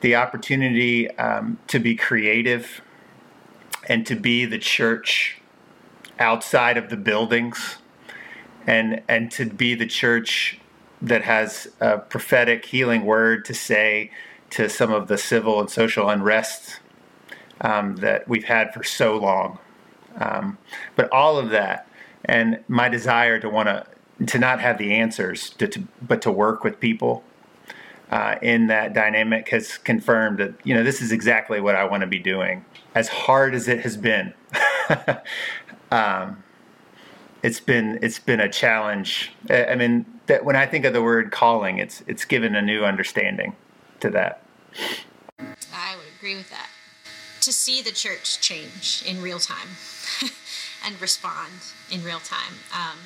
the 0.00 0.14
opportunity 0.14 1.10
um, 1.16 1.58
to 1.66 1.78
be 1.78 1.94
creative 1.94 2.80
and 3.88 4.06
to 4.06 4.14
be 4.14 4.44
the 4.44 4.58
church 4.58 5.40
outside 6.18 6.76
of 6.76 6.90
the 6.90 6.96
buildings 6.96 7.78
and 8.66 9.02
and 9.08 9.30
to 9.30 9.46
be 9.46 9.74
the 9.74 9.86
church 9.86 10.58
that 11.02 11.22
has 11.22 11.68
a 11.80 11.98
prophetic 11.98 12.64
healing 12.66 13.04
word 13.04 13.44
to 13.44 13.52
say 13.52 14.10
to 14.50 14.68
some 14.68 14.92
of 14.92 15.08
the 15.08 15.18
civil 15.18 15.60
and 15.60 15.68
social 15.68 16.08
unrest 16.08 16.80
um, 17.60 17.96
that 17.96 18.26
we've 18.28 18.44
had 18.44 18.72
for 18.72 18.82
so 18.82 19.16
long. 19.16 19.58
Um, 20.16 20.58
but 20.96 21.10
all 21.10 21.38
of 21.38 21.50
that, 21.50 21.88
and 22.24 22.62
my 22.68 22.88
desire 22.88 23.38
to 23.40 23.50
want 23.50 23.68
to 23.68 23.86
to 24.26 24.38
not 24.38 24.60
have 24.60 24.78
the 24.78 24.92
answers, 24.94 25.50
to, 25.50 25.66
to, 25.68 25.82
but 26.00 26.22
to 26.22 26.30
work 26.30 26.64
with 26.64 26.80
people 26.80 27.24
uh, 28.10 28.36
in 28.42 28.68
that 28.68 28.94
dynamic 28.94 29.48
has 29.48 29.78
confirmed 29.78 30.38
that 30.38 30.54
you 30.64 30.74
know 30.74 30.84
this 30.84 31.00
is 31.00 31.10
exactly 31.10 31.60
what 31.60 31.74
I 31.74 31.84
want 31.84 32.02
to 32.02 32.06
be 32.06 32.18
doing. 32.18 32.64
As 32.94 33.08
hard 33.08 33.54
as 33.54 33.66
it 33.66 33.80
has 33.80 33.96
been, 33.96 34.32
um, 35.90 36.42
it's 37.42 37.60
been 37.60 37.98
it's 38.02 38.18
been 38.18 38.40
a 38.40 38.48
challenge. 38.48 39.32
I 39.50 39.74
mean, 39.74 40.06
that 40.26 40.44
when 40.44 40.54
I 40.54 40.66
think 40.66 40.84
of 40.84 40.92
the 40.92 41.02
word 41.02 41.32
calling, 41.32 41.78
it's 41.78 42.02
it's 42.06 42.24
given 42.24 42.54
a 42.54 42.62
new 42.62 42.84
understanding 42.84 43.56
to 44.00 44.10
that. 44.10 44.42
I 45.74 45.96
would 45.96 46.06
agree 46.16 46.36
with 46.36 46.50
that. 46.50 46.68
To 47.40 47.52
see 47.52 47.82
the 47.82 47.90
church 47.90 48.40
change 48.40 49.02
in 49.06 49.20
real 49.20 49.38
time 49.38 49.68
and 50.86 51.00
respond 51.00 51.52
in 51.90 52.02
real 52.04 52.20
time 52.20 52.54
um, 52.72 52.98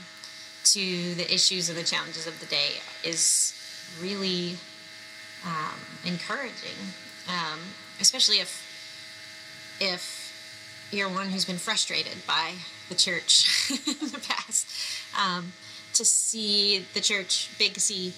to 0.65 1.15
the 1.15 1.33
issues 1.33 1.69
and 1.69 1.79
the 1.79 1.85
challenges 1.85 2.27
of 2.27 2.39
the 2.41 2.47
day 2.47 2.73
is 3.05 3.55
really 4.01 4.57
um, 5.45 5.81
encouraging, 6.05 6.79
um, 7.29 7.59
especially 8.01 8.37
if 8.37 8.65
if 9.81 10.89
you're 10.91 11.09
one 11.09 11.29
who's 11.29 11.45
been 11.45 11.59
frustrated 11.59 12.27
by 12.27 12.53
the 12.89 12.95
church 12.95 13.71
in 13.87 14.09
the 14.09 14.21
past. 14.27 14.67
Um, 15.19 15.53
to 15.95 16.05
see 16.05 16.87
the 16.95 17.01
church, 17.01 17.51
Big 17.59 17.79
C, 17.79 18.13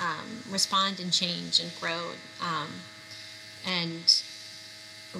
um, 0.00 0.42
respond 0.50 1.00
and 1.00 1.12
change 1.12 1.60
and 1.60 1.70
grow 1.80 2.10
um, 2.40 2.68
and 3.66 4.22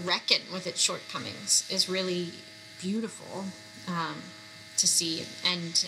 reckon 0.04 0.40
with 0.52 0.66
its 0.66 0.80
shortcomings 0.80 1.68
is 1.70 1.88
really 1.88 2.32
beautiful 2.80 3.44
um, 3.88 4.22
to 4.76 4.86
see. 4.86 5.24
And 5.44 5.84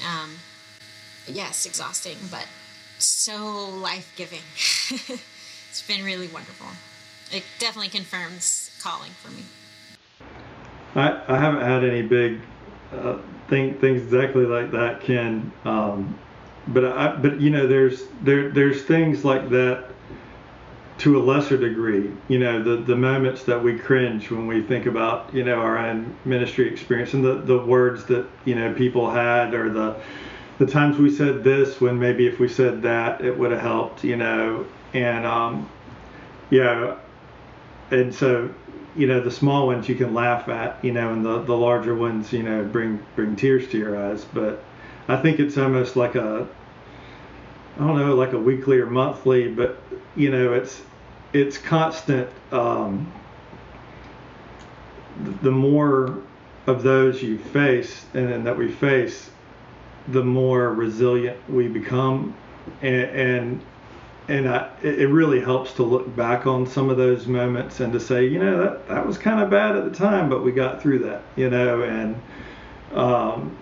yes, 1.26 1.66
exhausting, 1.66 2.16
but 2.30 2.46
so 2.98 3.68
life 3.68 4.12
giving. 4.16 4.42
it's 5.70 5.82
been 5.82 6.04
really 6.04 6.28
wonderful. 6.28 6.66
It 7.32 7.44
definitely 7.58 7.90
confirms 7.90 8.70
calling 8.82 9.12
for 9.12 9.30
me. 9.30 9.42
I, 10.94 11.22
I 11.28 11.38
haven't 11.38 11.62
had 11.62 11.84
any 11.84 12.02
big 12.02 12.40
uh, 12.92 13.18
thing, 13.48 13.74
things 13.74 14.02
exactly 14.02 14.44
like 14.44 14.72
that, 14.72 15.00
Ken. 15.00 15.52
Um, 15.64 16.18
but 16.68 16.84
I, 16.84 17.16
but 17.16 17.40
you 17.40 17.50
know, 17.50 17.66
there's 17.66 18.04
there 18.22 18.50
there's 18.50 18.82
things 18.82 19.24
like 19.24 19.48
that 19.50 19.86
to 20.98 21.18
a 21.18 21.22
lesser 21.22 21.56
degree. 21.56 22.10
You 22.28 22.38
know, 22.38 22.62
the 22.62 22.82
the 22.82 22.96
moments 22.96 23.44
that 23.44 23.62
we 23.62 23.78
cringe 23.78 24.30
when 24.30 24.46
we 24.46 24.62
think 24.62 24.86
about 24.86 25.32
you 25.32 25.44
know 25.44 25.54
our 25.54 25.78
own 25.78 26.14
ministry 26.24 26.68
experience 26.68 27.14
and 27.14 27.24
the 27.24 27.34
the 27.34 27.58
words 27.58 28.04
that 28.06 28.26
you 28.44 28.54
know 28.54 28.74
people 28.74 29.10
had 29.10 29.54
or 29.54 29.70
the 29.70 29.96
the 30.60 30.66
times 30.66 30.98
we 30.98 31.10
said 31.10 31.42
this 31.42 31.80
when 31.80 31.98
maybe 31.98 32.26
if 32.26 32.38
we 32.38 32.46
said 32.46 32.82
that 32.82 33.22
it 33.22 33.36
would 33.36 33.50
have 33.50 33.62
helped. 33.62 34.04
You 34.04 34.16
know, 34.16 34.66
and 34.92 35.24
um, 35.24 35.70
yeah, 36.50 36.98
and 37.90 38.14
so 38.14 38.50
you 38.94 39.06
know 39.06 39.20
the 39.22 39.30
small 39.30 39.66
ones 39.66 39.88
you 39.88 39.94
can 39.94 40.12
laugh 40.12 40.48
at 40.50 40.84
you 40.84 40.92
know 40.92 41.14
and 41.14 41.24
the 41.24 41.42
the 41.42 41.56
larger 41.56 41.94
ones 41.94 42.30
you 42.32 42.42
know 42.42 42.62
bring 42.62 43.00
bring 43.16 43.36
tears 43.36 43.68
to 43.68 43.78
your 43.78 43.96
eyes 43.96 44.24
but 44.34 44.64
i 45.06 45.16
think 45.16 45.38
it's 45.38 45.56
almost 45.56 45.94
like 45.94 46.16
a 46.16 46.48
i 47.76 47.78
don't 47.78 47.96
know 47.96 48.16
like 48.16 48.32
a 48.32 48.38
weekly 48.38 48.80
or 48.80 48.86
monthly 48.86 49.48
but 49.48 49.80
you 50.16 50.28
know 50.28 50.52
it's 50.54 50.82
it's 51.32 51.56
constant 51.56 52.28
um, 52.50 53.12
the 55.42 55.52
more 55.52 56.18
of 56.66 56.82
those 56.82 57.22
you 57.22 57.38
face 57.38 58.04
and 58.12 58.28
then 58.28 58.42
that 58.42 58.58
we 58.58 58.68
face 58.72 59.30
the 60.08 60.22
more 60.22 60.72
resilient 60.72 61.38
we 61.48 61.68
become 61.68 62.34
and, 62.82 63.10
and 63.10 63.60
and 64.30 64.48
I, 64.48 64.70
it 64.82 65.08
really 65.08 65.40
helps 65.40 65.72
to 65.74 65.82
look 65.82 66.14
back 66.14 66.46
on 66.46 66.64
some 66.64 66.88
of 66.88 66.96
those 66.96 67.26
moments 67.26 67.80
and 67.80 67.92
to 67.92 67.98
say, 67.98 68.26
you 68.26 68.38
know, 68.38 68.58
that 68.58 68.86
that 68.88 69.04
was 69.04 69.18
kind 69.18 69.40
of 69.40 69.50
bad 69.50 69.76
at 69.76 69.84
the 69.84 69.90
time, 69.90 70.30
but 70.30 70.44
we 70.44 70.52
got 70.52 70.80
through 70.80 71.00
that, 71.00 71.22
you 71.34 71.50
know, 71.50 71.82
and 71.82 72.22
um, 72.96 73.56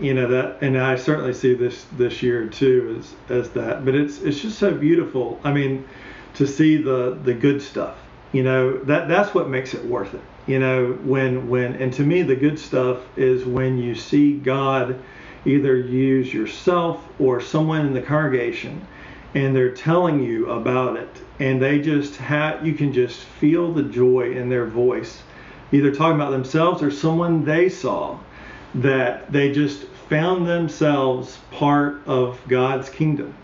you 0.00 0.14
know 0.14 0.26
that, 0.28 0.58
and 0.62 0.76
I 0.76 0.96
certainly 0.96 1.32
see 1.32 1.54
this 1.54 1.86
this 1.96 2.22
year 2.22 2.48
too 2.48 2.96
as 2.98 3.14
as 3.30 3.50
that. 3.50 3.84
But 3.84 3.94
it's 3.94 4.18
it's 4.18 4.40
just 4.40 4.58
so 4.58 4.74
beautiful. 4.74 5.40
I 5.44 5.52
mean, 5.52 5.86
to 6.34 6.46
see 6.46 6.76
the 6.76 7.16
the 7.22 7.34
good 7.34 7.62
stuff, 7.62 7.96
you 8.32 8.42
know, 8.42 8.78
that 8.84 9.06
that's 9.06 9.32
what 9.32 9.48
makes 9.48 9.74
it 9.74 9.84
worth 9.84 10.14
it. 10.14 10.22
You 10.46 10.58
know, 10.58 10.92
when 11.04 11.48
when 11.48 11.74
and 11.76 11.92
to 11.94 12.02
me 12.02 12.22
the 12.22 12.36
good 12.36 12.58
stuff 12.58 12.98
is 13.16 13.44
when 13.44 13.78
you 13.78 13.94
see 13.94 14.34
God 14.38 14.98
either 15.46 15.76
use 15.76 16.32
yourself 16.32 17.06
or 17.18 17.40
someone 17.40 17.86
in 17.86 17.92
the 17.92 18.02
congregation 18.02 18.86
and 19.34 19.54
they're 19.54 19.74
telling 19.74 20.22
you 20.22 20.50
about 20.50 20.96
it. 20.96 21.10
And 21.40 21.60
they 21.60 21.80
just 21.80 22.16
have 22.16 22.64
you 22.66 22.74
can 22.74 22.92
just 22.92 23.20
feel 23.20 23.72
the 23.72 23.82
joy 23.82 24.32
in 24.32 24.48
their 24.48 24.66
voice 24.66 25.22
either 25.72 25.92
talking 25.92 26.14
about 26.14 26.30
themselves 26.30 26.82
or 26.82 26.90
someone 26.90 27.44
they 27.44 27.68
saw 27.68 28.18
that 28.74 29.30
they 29.32 29.52
just 29.52 29.84
found 30.08 30.46
themselves 30.46 31.38
part 31.50 32.00
of 32.06 32.40
God's 32.48 32.88
kingdom 32.88 33.34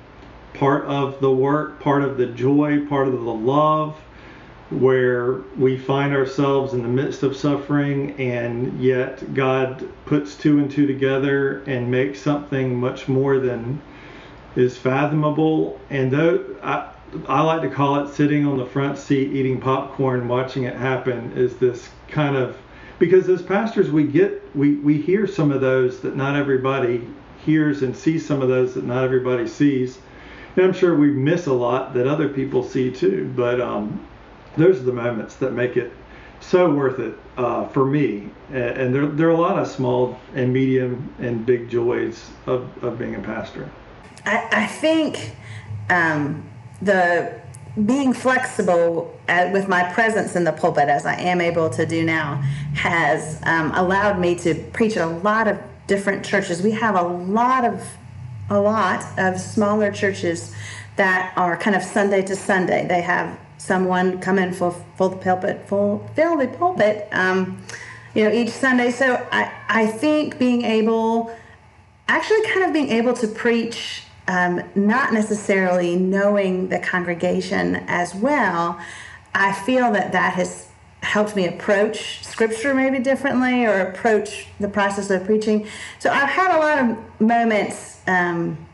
part 0.55 0.85
of 0.85 1.21
the 1.21 1.31
work 1.31 1.81
part 1.81 2.03
of 2.03 2.17
the 2.17 2.27
joy 2.27 2.85
part 2.87 3.09
of 3.09 3.15
the 3.15 3.19
love 3.33 3.97
where 4.71 5.43
we 5.59 5.77
find 5.77 6.15
ourselves 6.15 6.75
in 6.75 6.83
the 6.83 6.89
midst 6.89 7.23
of 7.23 7.37
suffering 7.37 8.13
and 8.21 8.81
yet 8.81 9.35
God 9.35 9.85
puts 10.07 10.37
two 10.37 10.59
and 10.59 10.71
two 10.71 10.87
together 10.87 11.63
and 11.65 11.91
makes 11.91 12.21
something 12.21 12.79
much 12.79 13.09
more 13.09 13.39
than 13.39 13.81
is 14.57 14.77
fathomable, 14.77 15.81
and 15.91 16.11
though 16.11 16.45
I, 16.63 16.89
I 17.29 17.43
like 17.43 17.63
to 17.63 17.71
call 17.71 18.05
it 18.05 18.13
sitting 18.13 18.47
on 18.47 18.59
the 18.59 18.67
front 18.67 18.99
seat 18.99 19.33
eating 19.33 19.61
popcorn, 19.61 20.29
watching 20.29 20.65
it 20.65 20.75
happen, 20.75 21.33
is 21.37 21.57
this 21.57 21.89
kind 22.09 22.37
of 22.37 22.57
because 22.99 23.29
as 23.29 23.43
pastors 23.43 23.91
we 23.91 24.05
get 24.05 24.45
we 24.55 24.75
we 24.77 25.01
hear 25.01 25.27
some 25.27 25.51
of 25.51 25.61
those 25.61 26.01
that 26.01 26.17
not 26.17 26.37
everybody 26.37 27.07
hears 27.45 27.83
and 27.83 27.97
see 27.97 28.19
some 28.19 28.43
of 28.43 28.49
those 28.49 28.75
that 28.75 28.85
not 28.85 29.05
everybody 29.05 29.47
sees, 29.47 29.99
and 30.57 30.65
I'm 30.65 30.73
sure 30.73 30.97
we 30.97 31.11
miss 31.11 31.47
a 31.47 31.53
lot 31.53 31.95
that 31.95 32.07
other 32.07 32.29
people 32.29 32.63
see 32.63 32.91
too. 32.91 33.33
But 33.37 33.61
um, 33.61 34.05
those 34.57 34.81
are 34.81 34.85
the 34.85 34.93
moments 34.93 35.37
that 35.37 35.53
make 35.53 35.77
it 35.77 35.93
so 36.41 36.73
worth 36.73 36.99
it 36.99 37.15
uh, 37.37 37.67
for 37.69 37.85
me. 37.85 38.29
And, 38.49 38.57
and 38.57 38.95
there, 38.95 39.07
there 39.07 39.29
are 39.29 39.33
a 39.33 39.41
lot 39.41 39.59
of 39.59 39.69
small 39.69 40.19
and 40.35 40.53
medium 40.53 41.15
and 41.19 41.45
big 41.45 41.69
joys 41.69 42.31
of, 42.47 42.69
of 42.83 42.99
being 42.99 43.15
a 43.15 43.21
pastor. 43.21 43.71
I, 44.25 44.49
I 44.53 44.67
think 44.67 45.35
um, 45.89 46.49
the 46.83 47.41
being 47.87 48.13
flexible 48.13 49.17
at, 49.29 49.53
with 49.53 49.69
my 49.69 49.93
presence 49.93 50.35
in 50.35 50.45
the 50.45 50.53
pulpit, 50.53 50.89
as 50.89 51.07
I 51.07 51.15
am 51.15 51.41
able 51.41 51.71
to 51.71 51.87
do 51.87 52.05
now, 52.05 52.37
has 52.75 53.41
um, 53.45 53.73
allowed 53.75 54.19
me 54.19 54.35
to 54.37 54.55
preach 54.73 54.97
at 54.97 55.07
a 55.07 55.11
lot 55.11 55.47
of 55.47 55.59
different 55.87 56.25
churches. 56.25 56.63
We 56.63 56.73
have 56.73 56.97
a 56.97 57.03
lot 57.03 57.65
of 57.65 57.87
a 58.49 58.61
lot 58.61 59.05
of 59.17 59.41
smaller 59.41 59.93
churches 59.93 60.53
that 60.97 61.33
are 61.37 61.57
kind 61.57 61.77
of 61.77 61.83
Sunday 61.85 62.23
to 62.23 62.35
Sunday. 62.35 62.85
They 62.87 63.01
have 63.01 63.39
someone 63.61 64.19
come 64.21 64.39
in 64.39 64.55
for 64.55 64.73
full 64.97 65.11
the 65.11 65.17
pulpit, 65.17 65.69
fill 65.69 66.37
the 66.39 66.49
pulpit, 66.59 67.07
um, 67.13 67.63
you 68.15 68.25
know, 68.25 68.33
each 68.33 68.49
Sunday. 68.51 68.91
So 68.91 69.27
I 69.31 69.53
I 69.69 69.87
think 69.87 70.39
being 70.39 70.63
able, 70.63 71.31
actually, 72.09 72.43
kind 72.47 72.65
of 72.65 72.73
being 72.73 72.89
able 72.89 73.13
to 73.15 73.29
preach 73.29 74.05
um, 74.27 74.63
not 74.75 75.13
necessarily 75.13 75.97
knowing 75.97 76.69
the 76.69 76.79
congregation 76.79 77.77
as 77.87 78.15
well, 78.15 78.81
I 79.35 79.53
feel 79.53 79.93
that 79.93 80.13
that 80.13 80.35
has 80.35 80.69
helped 81.03 81.35
me 81.37 81.47
approach 81.47 82.25
scripture 82.25 82.75
maybe 82.75 82.99
differently 82.99 83.65
or 83.65 83.81
approach 83.81 84.47
the 84.59 84.69
process 84.69 85.11
of 85.11 85.25
preaching. 85.25 85.67
So 85.99 86.11
I've 86.11 86.29
had 86.29 86.57
a 86.57 86.59
lot 86.59 86.79
of 86.79 87.21
moments 87.21 88.01
um, 88.07 88.67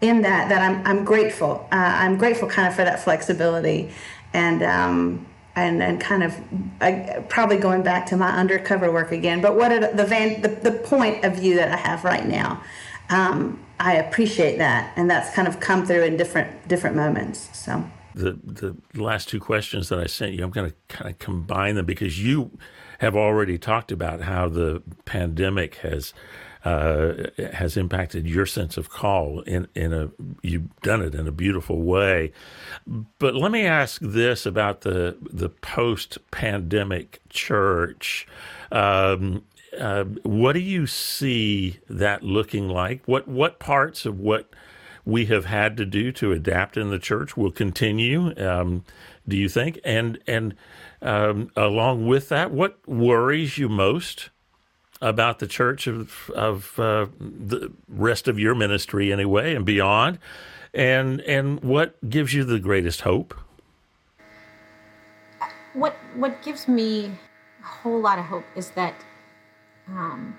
in 0.00 0.22
that 0.22 0.48
that 0.48 0.62
I'm, 0.62 0.86
I'm 0.86 1.04
grateful. 1.04 1.68
Uh, 1.70 1.76
I'm 1.76 2.18
grateful 2.18 2.48
kind 2.48 2.66
of 2.68 2.74
for 2.74 2.84
that 2.84 3.00
flexibility 3.02 3.90
and 4.34 4.62
um, 4.62 5.26
and, 5.54 5.82
and 5.82 6.00
kind 6.00 6.22
of 6.22 7.28
probably 7.28 7.58
going 7.58 7.82
back 7.82 8.06
to 8.06 8.16
my 8.16 8.30
undercover 8.30 8.90
work 8.90 9.12
again. 9.12 9.40
But 9.40 9.56
what 9.56 9.70
are 9.70 9.92
the, 9.92 10.04
van, 10.04 10.40
the, 10.40 10.48
the 10.48 10.72
point 10.72 11.24
of 11.24 11.36
view 11.36 11.56
that 11.56 11.70
I 11.70 11.76
have 11.76 12.04
right 12.04 12.26
now, 12.26 12.62
um, 13.10 13.62
I 13.78 13.94
appreciate 13.94 14.58
that, 14.58 14.92
and 14.96 15.10
that's 15.10 15.34
kind 15.34 15.46
of 15.46 15.60
come 15.60 15.84
through 15.84 16.04
in 16.04 16.16
different 16.16 16.68
different 16.68 16.96
moments. 16.96 17.50
So 17.52 17.84
the 18.14 18.38
the 18.44 18.76
last 18.94 19.28
two 19.28 19.40
questions 19.40 19.88
that 19.88 19.98
I 19.98 20.06
sent 20.06 20.34
you, 20.34 20.44
I'm 20.44 20.50
going 20.50 20.70
to 20.70 20.76
kind 20.88 21.10
of 21.10 21.18
combine 21.18 21.74
them 21.74 21.84
because 21.84 22.22
you 22.22 22.56
have 23.00 23.16
already 23.16 23.58
talked 23.58 23.90
about 23.90 24.20
how 24.20 24.48
the 24.48 24.82
pandemic 25.04 25.76
has 25.76 26.14
uh, 26.64 27.14
has 27.52 27.76
impacted 27.76 28.26
your 28.26 28.46
sense 28.46 28.76
of 28.76 28.88
call 28.88 29.40
in 29.40 29.66
in 29.74 29.92
a 29.92 30.10
you've 30.42 30.74
done 30.82 31.02
it 31.02 31.14
in 31.14 31.26
a 31.26 31.32
beautiful 31.32 31.82
way. 31.82 32.32
But 33.18 33.34
let 33.34 33.50
me 33.50 33.66
ask 33.66 34.00
this 34.00 34.46
about 34.46 34.82
the 34.82 35.16
the 35.20 35.48
post 35.48 36.18
pandemic 36.30 37.20
church. 37.28 38.26
Um, 38.70 39.44
uh, 39.78 40.04
what 40.22 40.52
do 40.52 40.60
you 40.60 40.86
see 40.86 41.80
that 41.88 42.22
looking 42.22 42.68
like? 42.68 43.02
What 43.06 43.26
what 43.26 43.58
parts 43.58 44.06
of 44.06 44.20
what 44.20 44.50
we 45.04 45.26
have 45.26 45.46
had 45.46 45.76
to 45.78 45.84
do 45.84 46.12
to 46.12 46.30
adapt 46.30 46.76
in 46.76 46.90
the 46.90 46.98
church 46.98 47.36
will 47.36 47.50
continue? 47.50 48.32
Um, 48.40 48.84
do 49.26 49.36
you 49.36 49.48
think? 49.48 49.80
And 49.84 50.18
and 50.26 50.54
um, 51.00 51.50
along 51.56 52.06
with 52.06 52.28
that, 52.28 52.52
what 52.52 52.78
worries 52.86 53.58
you 53.58 53.68
most 53.68 54.30
about 55.02 55.40
the 55.40 55.46
church 55.46 55.86
of 55.86 56.30
of 56.30 56.78
uh, 56.78 57.06
the 57.20 57.70
rest 57.88 58.28
of 58.28 58.38
your 58.38 58.54
ministry 58.54 59.12
anyway 59.12 59.54
and 59.54 59.66
beyond, 59.66 60.18
and 60.72 61.20
and 61.22 61.60
what 61.62 62.08
gives 62.08 62.32
you 62.32 62.44
the 62.44 62.58
greatest 62.58 63.02
hope? 63.02 63.34
What 65.74 65.94
what 66.14 66.42
gives 66.42 66.68
me 66.68 67.10
a 67.60 67.66
whole 67.66 68.00
lot 68.00 68.18
of 68.18 68.26
hope 68.26 68.44
is 68.54 68.70
that 68.70 68.94
um, 69.88 70.38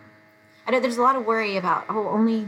I 0.65 0.71
know 0.71 0.79
there's 0.79 0.97
a 0.97 1.01
lot 1.01 1.15
of 1.15 1.25
worry 1.25 1.57
about 1.57 1.85
oh 1.89 2.07
only 2.07 2.47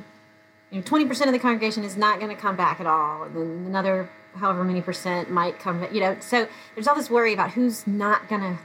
you 0.71 0.79
know 0.79 0.81
20% 0.81 1.27
of 1.27 1.33
the 1.33 1.39
congregation 1.39 1.83
is 1.83 1.97
not 1.97 2.19
going 2.19 2.33
to 2.33 2.41
come 2.41 2.55
back 2.55 2.79
at 2.79 2.87
all, 2.87 3.23
and 3.23 3.35
then 3.35 3.65
another 3.67 4.09
however 4.35 4.63
many 4.63 4.81
percent 4.81 5.29
might 5.29 5.59
come 5.59 5.81
back. 5.81 5.93
You 5.93 5.99
know, 5.99 6.17
so 6.21 6.47
there's 6.75 6.87
all 6.87 6.95
this 6.95 7.09
worry 7.09 7.33
about 7.33 7.51
who's 7.51 7.85
not 7.85 8.29
going 8.29 8.41
to 8.41 8.57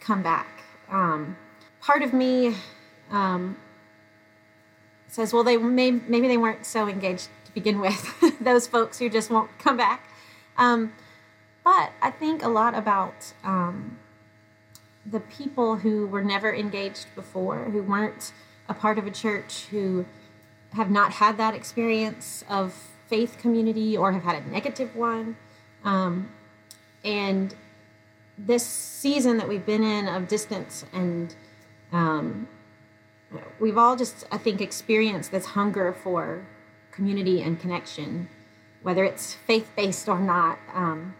come 0.00 0.22
back. 0.22 0.48
Um, 0.90 1.36
part 1.80 2.02
of 2.02 2.12
me 2.12 2.56
um, 3.10 3.56
says, 5.08 5.32
well, 5.32 5.44
they 5.44 5.56
may 5.56 5.90
maybe 5.90 6.28
they 6.28 6.36
weren't 6.36 6.66
so 6.66 6.88
engaged 6.88 7.28
to 7.46 7.52
begin 7.52 7.80
with. 7.80 8.14
Those 8.40 8.66
folks 8.66 8.98
who 8.98 9.08
just 9.08 9.30
won't 9.30 9.50
come 9.58 9.76
back. 9.76 10.10
Um, 10.56 10.92
but 11.64 11.92
I 12.00 12.10
think 12.10 12.42
a 12.42 12.48
lot 12.48 12.74
about 12.74 13.32
um, 13.44 13.98
the 15.04 15.20
people 15.20 15.76
who 15.76 16.06
were 16.06 16.22
never 16.22 16.54
engaged 16.54 17.06
before, 17.14 17.64
who 17.64 17.82
weren't 17.82 18.32
a 18.68 18.74
part 18.74 18.98
of 18.98 19.06
a 19.06 19.10
church, 19.10 19.66
who 19.70 20.06
have 20.72 20.90
not 20.90 21.12
had 21.12 21.38
that 21.38 21.54
experience 21.54 22.44
of 22.48 22.74
faith 23.06 23.38
community 23.38 23.96
or 23.96 24.12
have 24.12 24.22
had 24.22 24.42
a 24.42 24.50
negative 24.50 24.94
one. 24.94 25.36
Um, 25.84 26.30
and 27.04 27.54
this 28.36 28.64
season 28.64 29.38
that 29.38 29.48
we've 29.48 29.64
been 29.64 29.82
in 29.82 30.08
of 30.08 30.28
distance 30.28 30.84
and 30.92 31.34
um, 31.92 32.48
we've 33.60 33.78
all 33.78 33.96
just 33.96 34.24
i 34.30 34.38
think 34.38 34.60
experienced 34.60 35.30
this 35.30 35.46
hunger 35.46 35.92
for 35.92 36.46
community 36.90 37.42
and 37.42 37.60
connection 37.60 38.28
whether 38.82 39.04
it's 39.04 39.34
faith-based 39.34 40.08
or 40.08 40.18
not 40.18 40.58
um, 40.72 41.14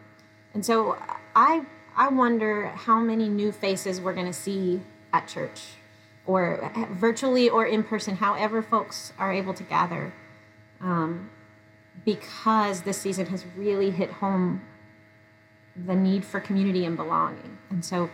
and 0.55 0.65
so 0.65 0.97
i 1.35 1.63
i 1.97 2.09
wonder 2.09 2.69
how 2.69 2.99
many 2.99 3.29
new 3.29 3.53
faces 3.53 4.01
we're 4.01 4.15
going 4.15 4.27
to 4.27 4.33
see 4.33 4.81
at 5.13 5.27
church 5.27 5.75
or 6.27 6.71
virtually 6.93 7.49
or 7.49 7.67
in 7.67 7.83
person 7.83 8.17
however 8.17 8.63
folks 8.63 9.13
are 9.19 9.33
able 9.33 9.55
to 9.55 9.63
gather 9.63 10.13
um, 10.81 11.31
because 12.05 12.83
this 12.83 12.99
season 12.99 13.27
has 13.27 13.45
really 13.57 13.91
hit 13.91 14.11
home 14.11 14.63
the 15.77 15.95
need 15.95 16.25
for 16.25 16.41
community 16.41 16.85
and 16.85 16.97
belonging 16.97 17.59
and 17.71 17.85
so 17.85 18.11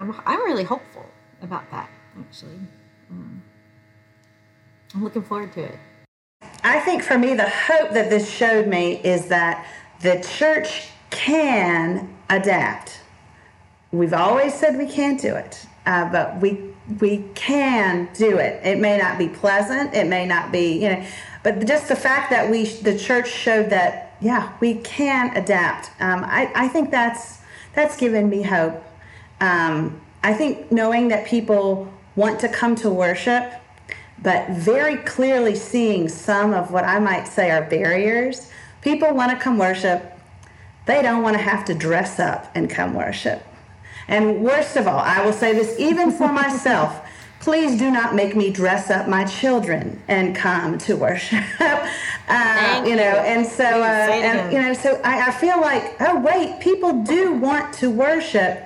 i'm, 0.00 0.14
I'm 0.24 0.40
really 0.44 0.64
hopeful 0.64 1.06
about 1.42 1.70
that 1.70 1.90
actually. 2.18 2.58
I'm 3.10 5.04
looking 5.04 5.22
forward 5.22 5.52
to 5.52 5.64
it. 5.64 5.78
I 6.62 6.80
think 6.80 7.02
for 7.02 7.18
me, 7.18 7.34
the 7.34 7.48
hope 7.48 7.90
that 7.92 8.10
this 8.10 8.28
showed 8.30 8.66
me 8.66 9.00
is 9.02 9.26
that 9.26 9.66
the 10.00 10.26
church 10.38 10.88
can 11.10 12.14
adapt. 12.28 13.00
We've 13.92 14.12
always 14.12 14.54
said 14.54 14.76
we 14.76 14.86
can't 14.86 15.20
do 15.20 15.34
it, 15.36 15.66
uh, 15.86 16.10
but 16.10 16.40
we 16.40 16.74
we 17.00 17.24
can 17.34 18.08
do 18.14 18.38
it. 18.38 18.64
It 18.64 18.78
may 18.78 18.96
not 18.98 19.18
be 19.18 19.28
pleasant. 19.28 19.94
It 19.94 20.06
may 20.06 20.26
not 20.26 20.52
be, 20.52 20.82
you 20.82 20.88
know, 20.90 21.06
but 21.42 21.66
just 21.66 21.88
the 21.88 21.96
fact 21.96 22.30
that 22.30 22.50
we 22.50 22.64
the 22.64 22.98
church 22.98 23.28
showed 23.28 23.70
that 23.70 24.16
yeah 24.20 24.52
we 24.60 24.74
can 24.74 25.36
adapt. 25.36 25.90
Um, 26.00 26.24
I 26.24 26.50
I 26.54 26.68
think 26.68 26.90
that's 26.90 27.38
that's 27.74 27.96
given 27.96 28.28
me 28.28 28.42
hope. 28.42 28.82
Um, 29.40 30.00
I 30.22 30.34
think 30.34 30.72
knowing 30.72 31.08
that 31.08 31.26
people 31.26 31.92
want 32.16 32.40
to 32.40 32.48
come 32.48 32.74
to 32.76 32.90
worship, 32.90 33.52
but 34.22 34.48
very 34.50 34.96
clearly 34.96 35.54
seeing 35.54 36.08
some 36.08 36.54
of 36.54 36.72
what 36.72 36.84
I 36.84 36.98
might 36.98 37.28
say 37.28 37.50
are 37.50 37.62
barriers. 37.62 38.50
People 38.80 39.14
want 39.14 39.30
to 39.30 39.38
come 39.38 39.58
worship, 39.58 40.12
they 40.86 41.02
don't 41.02 41.22
want 41.22 41.36
to 41.36 41.42
have 41.42 41.64
to 41.66 41.74
dress 41.74 42.18
up 42.18 42.50
and 42.54 42.70
come 42.70 42.94
worship. 42.94 43.46
And 44.08 44.42
worst 44.42 44.76
of 44.76 44.86
all, 44.86 45.00
I 45.00 45.24
will 45.24 45.32
say 45.32 45.52
this 45.52 45.78
even 45.78 46.10
for 46.10 46.32
myself. 46.32 47.02
Please 47.40 47.78
do 47.78 47.90
not 47.92 48.14
make 48.14 48.34
me 48.34 48.50
dress 48.50 48.90
up 48.90 49.08
my 49.08 49.24
children 49.24 50.02
and 50.08 50.34
come 50.34 50.78
to 50.78 50.96
worship. 50.96 51.44
uh, 51.60 52.84
you 52.84 52.96
know, 52.96 53.02
and 53.02 53.46
so, 53.46 53.64
uh, 53.64 53.84
and, 53.84 54.52
you 54.52 54.60
know, 54.60 54.72
so 54.72 55.00
I, 55.04 55.28
I, 55.28 55.30
feel 55.30 55.60
like, 55.60 55.94
oh 56.00 56.18
wait, 56.18 56.58
people 56.58 57.04
do 57.04 57.34
want 57.34 57.72
to 57.74 57.90
worship. 57.90 58.64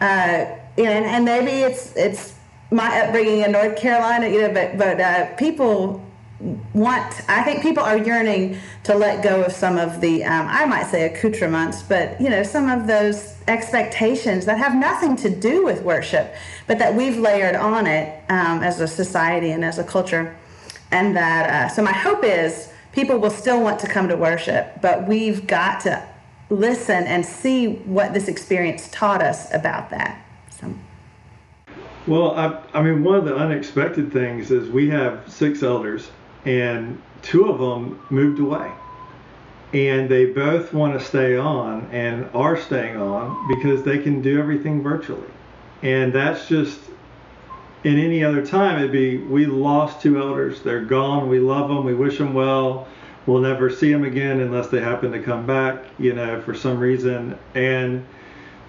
Uh, 0.00 0.46
and, 0.76 1.04
and 1.04 1.24
maybe 1.24 1.50
it's 1.50 1.94
it's 1.96 2.37
my 2.70 3.00
upbringing 3.00 3.40
in 3.40 3.52
North 3.52 3.76
Carolina, 3.76 4.28
you 4.28 4.42
know, 4.42 4.52
but 4.52 4.76
but 4.76 5.00
uh, 5.00 5.34
people 5.36 6.04
want. 6.72 7.28
I 7.28 7.42
think 7.42 7.62
people 7.62 7.82
are 7.82 7.98
yearning 7.98 8.58
to 8.84 8.94
let 8.94 9.22
go 9.22 9.42
of 9.42 9.52
some 9.52 9.76
of 9.76 10.00
the, 10.00 10.24
um, 10.24 10.46
I 10.48 10.66
might 10.66 10.86
say, 10.86 11.04
accoutrements, 11.06 11.82
but 11.82 12.20
you 12.20 12.30
know, 12.30 12.42
some 12.42 12.68
of 12.68 12.86
those 12.86 13.34
expectations 13.48 14.44
that 14.46 14.58
have 14.58 14.74
nothing 14.76 15.16
to 15.16 15.30
do 15.30 15.64
with 15.64 15.82
worship, 15.82 16.34
but 16.66 16.78
that 16.78 16.94
we've 16.94 17.18
layered 17.18 17.56
on 17.56 17.86
it 17.86 18.22
um, 18.28 18.62
as 18.62 18.80
a 18.80 18.86
society 18.86 19.50
and 19.50 19.64
as 19.64 19.78
a 19.78 19.84
culture, 19.84 20.36
and 20.90 21.16
that. 21.16 21.50
Uh, 21.50 21.68
so 21.68 21.82
my 21.82 21.92
hope 21.92 22.22
is 22.22 22.70
people 22.92 23.18
will 23.18 23.30
still 23.30 23.62
want 23.62 23.80
to 23.80 23.86
come 23.86 24.08
to 24.08 24.16
worship, 24.16 24.80
but 24.80 25.08
we've 25.08 25.46
got 25.46 25.80
to 25.80 26.06
listen 26.50 27.04
and 27.04 27.24
see 27.24 27.66
what 27.66 28.14
this 28.14 28.28
experience 28.28 28.88
taught 28.90 29.22
us 29.22 29.52
about 29.52 29.90
that. 29.90 30.24
Well, 32.08 32.30
I, 32.36 32.62
I 32.72 32.82
mean, 32.82 33.04
one 33.04 33.16
of 33.16 33.26
the 33.26 33.36
unexpected 33.36 34.10
things 34.10 34.50
is 34.50 34.70
we 34.70 34.88
have 34.88 35.30
six 35.30 35.62
elders, 35.62 36.10
and 36.46 37.02
two 37.20 37.50
of 37.50 37.58
them 37.58 38.00
moved 38.08 38.40
away. 38.40 38.72
And 39.74 40.08
they 40.08 40.24
both 40.24 40.72
want 40.72 40.98
to 40.98 41.04
stay 41.04 41.36
on 41.36 41.86
and 41.92 42.26
are 42.32 42.56
staying 42.56 42.96
on 42.96 43.46
because 43.46 43.82
they 43.82 43.98
can 43.98 44.22
do 44.22 44.38
everything 44.38 44.82
virtually. 44.82 45.28
And 45.82 46.10
that's 46.10 46.48
just, 46.48 46.80
in 47.84 47.98
any 47.98 48.24
other 48.24 48.44
time, 48.44 48.78
it'd 48.78 48.90
be 48.90 49.18
we 49.18 49.44
lost 49.44 50.00
two 50.00 50.18
elders. 50.18 50.62
They're 50.62 50.86
gone. 50.86 51.28
We 51.28 51.40
love 51.40 51.68
them. 51.68 51.84
We 51.84 51.94
wish 51.94 52.16
them 52.16 52.32
well. 52.32 52.88
We'll 53.26 53.42
never 53.42 53.68
see 53.68 53.92
them 53.92 54.04
again 54.04 54.40
unless 54.40 54.68
they 54.68 54.80
happen 54.80 55.12
to 55.12 55.22
come 55.22 55.46
back, 55.46 55.84
you 55.98 56.14
know, 56.14 56.40
for 56.40 56.54
some 56.54 56.78
reason. 56.78 57.38
And 57.54 58.06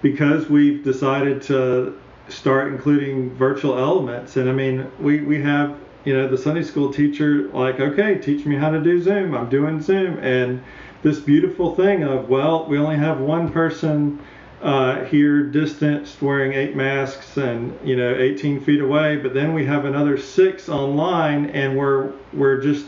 because 0.02 0.50
we've 0.50 0.84
decided 0.84 1.40
to 1.44 1.98
start 2.30 2.68
including 2.68 3.34
virtual 3.34 3.78
elements. 3.78 4.36
And 4.36 4.48
I 4.48 4.52
mean, 4.52 4.90
we, 4.98 5.20
we 5.20 5.40
have, 5.42 5.76
you 6.04 6.14
know, 6.14 6.28
the 6.28 6.38
Sunday 6.38 6.62
school 6.62 6.92
teacher 6.92 7.48
like, 7.48 7.80
okay, 7.80 8.16
teach 8.18 8.46
me 8.46 8.56
how 8.56 8.70
to 8.70 8.80
do 8.80 9.00
Zoom. 9.02 9.34
I'm 9.34 9.48
doing 9.48 9.80
Zoom. 9.80 10.18
And 10.18 10.62
this 11.02 11.18
beautiful 11.18 11.74
thing 11.74 12.02
of, 12.02 12.28
well, 12.28 12.66
we 12.66 12.78
only 12.78 12.96
have 12.96 13.20
one 13.20 13.50
person 13.50 14.20
uh, 14.62 15.04
here 15.04 15.42
distanced 15.42 16.20
wearing 16.20 16.52
eight 16.52 16.76
masks 16.76 17.38
and, 17.38 17.78
you 17.82 17.96
know, 17.96 18.14
18 18.14 18.60
feet 18.60 18.80
away, 18.80 19.16
but 19.16 19.32
then 19.32 19.54
we 19.54 19.64
have 19.64 19.86
another 19.86 20.18
six 20.18 20.68
online 20.68 21.46
and 21.50 21.76
we're, 21.76 22.12
we're 22.34 22.60
just 22.60 22.86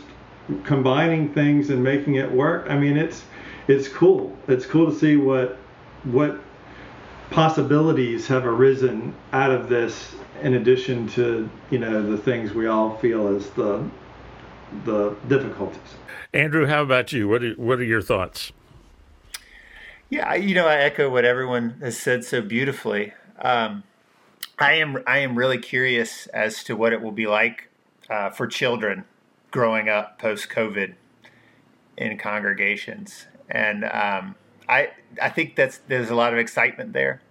combining 0.63 1.33
things 1.33 1.71
and 1.71 1.83
making 1.83 2.15
it 2.15 2.31
work. 2.31 2.67
I 2.69 2.77
mean, 2.77 2.95
it's, 2.95 3.23
it's 3.67 3.87
cool. 3.87 4.37
It's 4.47 4.65
cool 4.65 4.91
to 4.91 4.97
see 4.97 5.15
what, 5.15 5.57
what 6.03 6.39
possibilities 7.33 8.27
have 8.27 8.45
arisen 8.45 9.13
out 9.31 9.51
of 9.51 9.67
this 9.67 10.15
in 10.43 10.53
addition 10.53 11.07
to 11.07 11.49
you 11.71 11.79
know 11.79 12.09
the 12.09 12.17
things 12.17 12.53
we 12.53 12.67
all 12.67 12.97
feel 12.97 13.27
as 13.35 13.49
the 13.51 13.83
the 14.85 15.15
difficulties. 15.27 15.81
Andrew 16.33 16.67
how 16.67 16.83
about 16.83 17.11
you? 17.11 17.27
What 17.27 17.43
are, 17.43 17.53
what 17.53 17.79
are 17.79 17.83
your 17.83 18.01
thoughts? 18.01 18.51
Yeah, 20.09 20.35
you 20.35 20.53
know, 20.53 20.67
I 20.67 20.75
echo 20.75 21.09
what 21.09 21.25
everyone 21.25 21.77
has 21.81 21.97
said 21.97 22.23
so 22.23 22.41
beautifully. 22.41 23.13
Um, 23.41 23.83
I 24.59 24.73
am 24.73 25.03
I 25.07 25.19
am 25.19 25.35
really 25.35 25.57
curious 25.57 26.27
as 26.27 26.63
to 26.65 26.75
what 26.75 26.93
it 26.93 27.01
will 27.01 27.11
be 27.11 27.25
like 27.25 27.69
uh, 28.09 28.29
for 28.29 28.45
children 28.45 29.05
growing 29.49 29.89
up 29.89 30.19
post 30.19 30.49
COVID 30.49 30.93
in 31.97 32.17
congregations, 32.19 33.25
and 33.49 33.85
um, 33.85 34.35
I 34.67 34.89
I 35.21 35.29
think 35.29 35.55
that's 35.55 35.79
there's 35.87 36.09
a 36.09 36.15
lot 36.15 36.33
of 36.33 36.39
excitement 36.39 36.93
there. 36.93 37.21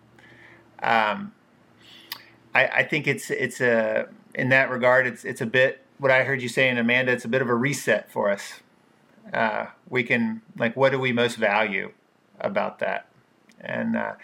Um, 0.82 1.32
I, 2.54 2.66
I 2.66 2.82
think 2.84 3.06
it's 3.06 3.30
it's 3.30 3.60
a 3.60 4.08
in 4.34 4.48
that 4.50 4.70
regard 4.70 5.06
it's 5.06 5.24
it's 5.24 5.40
a 5.40 5.46
bit 5.46 5.84
what 5.98 6.10
I 6.10 6.24
heard 6.24 6.42
you 6.42 6.48
saying, 6.48 6.78
Amanda. 6.78 7.12
It's 7.12 7.24
a 7.24 7.28
bit 7.28 7.42
of 7.42 7.48
a 7.48 7.54
reset 7.54 8.10
for 8.10 8.30
us. 8.30 8.60
Uh, 9.32 9.66
we 9.88 10.02
can 10.02 10.42
like 10.58 10.76
what 10.76 10.90
do 10.90 10.98
we 10.98 11.12
most 11.12 11.36
value 11.36 11.92
about 12.40 12.80
that, 12.80 13.06
and 13.60 13.96
uh, 13.96 14.14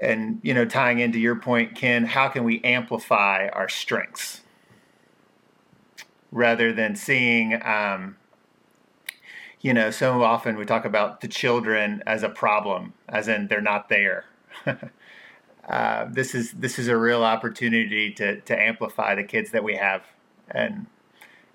and 0.00 0.40
you 0.42 0.54
know 0.54 0.64
tying 0.64 1.00
into 1.00 1.18
your 1.18 1.36
point, 1.36 1.74
Ken, 1.74 2.06
how 2.06 2.28
can 2.28 2.44
we 2.44 2.62
amplify 2.62 3.48
our 3.48 3.68
strengths 3.68 4.42
rather 6.30 6.72
than 6.72 6.94
seeing 6.94 7.60
um, 7.64 8.16
you 9.60 9.74
know, 9.74 9.90
so 9.90 10.22
often 10.22 10.56
we 10.56 10.64
talk 10.64 10.84
about 10.84 11.20
the 11.20 11.28
children 11.28 12.02
as 12.06 12.22
a 12.22 12.28
problem, 12.28 12.92
as 13.08 13.26
in 13.28 13.48
they're 13.48 13.60
not 13.60 13.88
there. 13.88 14.24
uh, 15.68 16.06
this 16.10 16.34
is 16.34 16.52
this 16.52 16.78
is 16.78 16.88
a 16.88 16.96
real 16.96 17.24
opportunity 17.24 18.12
to 18.12 18.40
to 18.42 18.60
amplify 18.60 19.14
the 19.14 19.24
kids 19.24 19.50
that 19.50 19.64
we 19.64 19.76
have, 19.76 20.04
and 20.48 20.86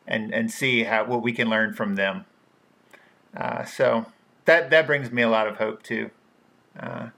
and 0.05 0.33
and 0.33 0.51
see 0.51 0.83
how 0.83 1.05
what 1.05 1.21
we 1.21 1.31
can 1.31 1.49
learn 1.49 1.73
from 1.73 1.95
them. 1.95 2.25
Uh, 3.35 3.63
so 3.63 4.05
that 4.45 4.69
that 4.69 4.85
brings 4.85 5.11
me 5.11 5.21
a 5.21 5.29
lot 5.29 5.47
of 5.47 5.57
hope 5.57 5.81
too. 5.81 6.09
Uh, 6.77 7.09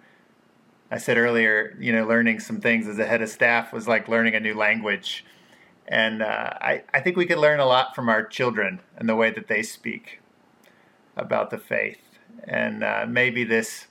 I 0.91 0.99
said 0.99 1.17
earlier, 1.17 1.75
you 1.79 1.91
know, 1.91 2.05
learning 2.05 2.39
some 2.39 2.61
things 2.61 2.87
as 2.87 2.99
a 2.99 3.05
head 3.05 3.23
of 3.23 3.29
staff 3.29 3.73
was 3.73 3.87
like 3.87 4.07
learning 4.07 4.35
a 4.35 4.39
new 4.39 4.53
language. 4.53 5.25
And 5.87 6.21
uh, 6.21 6.51
I, 6.61 6.83
I 6.93 6.99
think 6.99 7.15
we 7.15 7.25
could 7.25 7.37
learn 7.37 7.59
a 7.59 7.65
lot 7.65 7.95
from 7.95 8.09
our 8.09 8.23
children 8.23 8.79
and 8.97 9.09
the 9.09 9.15
way 9.15 9.29
that 9.31 9.47
they 9.47 9.61
speak 9.61 10.19
about 11.17 11.49
the 11.49 11.57
faith, 11.57 12.01
and 12.43 12.83
uh, 12.83 13.05
maybe 13.07 13.43
this 13.43 13.87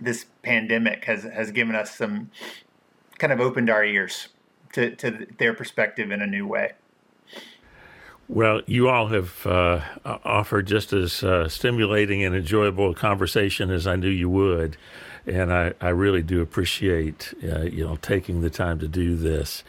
this 0.00 0.26
pandemic 0.42 1.04
has 1.04 1.24
has 1.24 1.50
given 1.50 1.74
us 1.74 1.94
some 1.94 2.30
kind 3.18 3.32
of 3.32 3.40
opened 3.40 3.70
our 3.70 3.84
ears 3.84 4.28
to 4.72 4.94
to 4.96 5.26
their 5.38 5.54
perspective 5.54 6.10
in 6.10 6.20
a 6.22 6.26
new 6.26 6.46
way. 6.46 6.72
Well, 8.28 8.62
you 8.66 8.88
all 8.88 9.08
have 9.08 9.46
uh, 9.46 9.82
offered 10.04 10.66
just 10.66 10.94
as 10.94 11.22
uh, 11.22 11.48
stimulating 11.48 12.24
and 12.24 12.34
enjoyable 12.34 12.90
a 12.90 12.94
conversation 12.94 13.70
as 13.70 13.86
I 13.86 13.96
knew 13.96 14.08
you 14.08 14.30
would, 14.30 14.78
and 15.26 15.52
I, 15.52 15.72
I 15.80 15.88
really 15.88 16.22
do 16.22 16.40
appreciate 16.40 17.34
uh, 17.42 17.62
you 17.62 17.84
know 17.84 17.96
taking 17.96 18.40
the 18.40 18.50
time 18.50 18.78
to 18.80 18.88
do 18.88 19.16
this. 19.16 19.64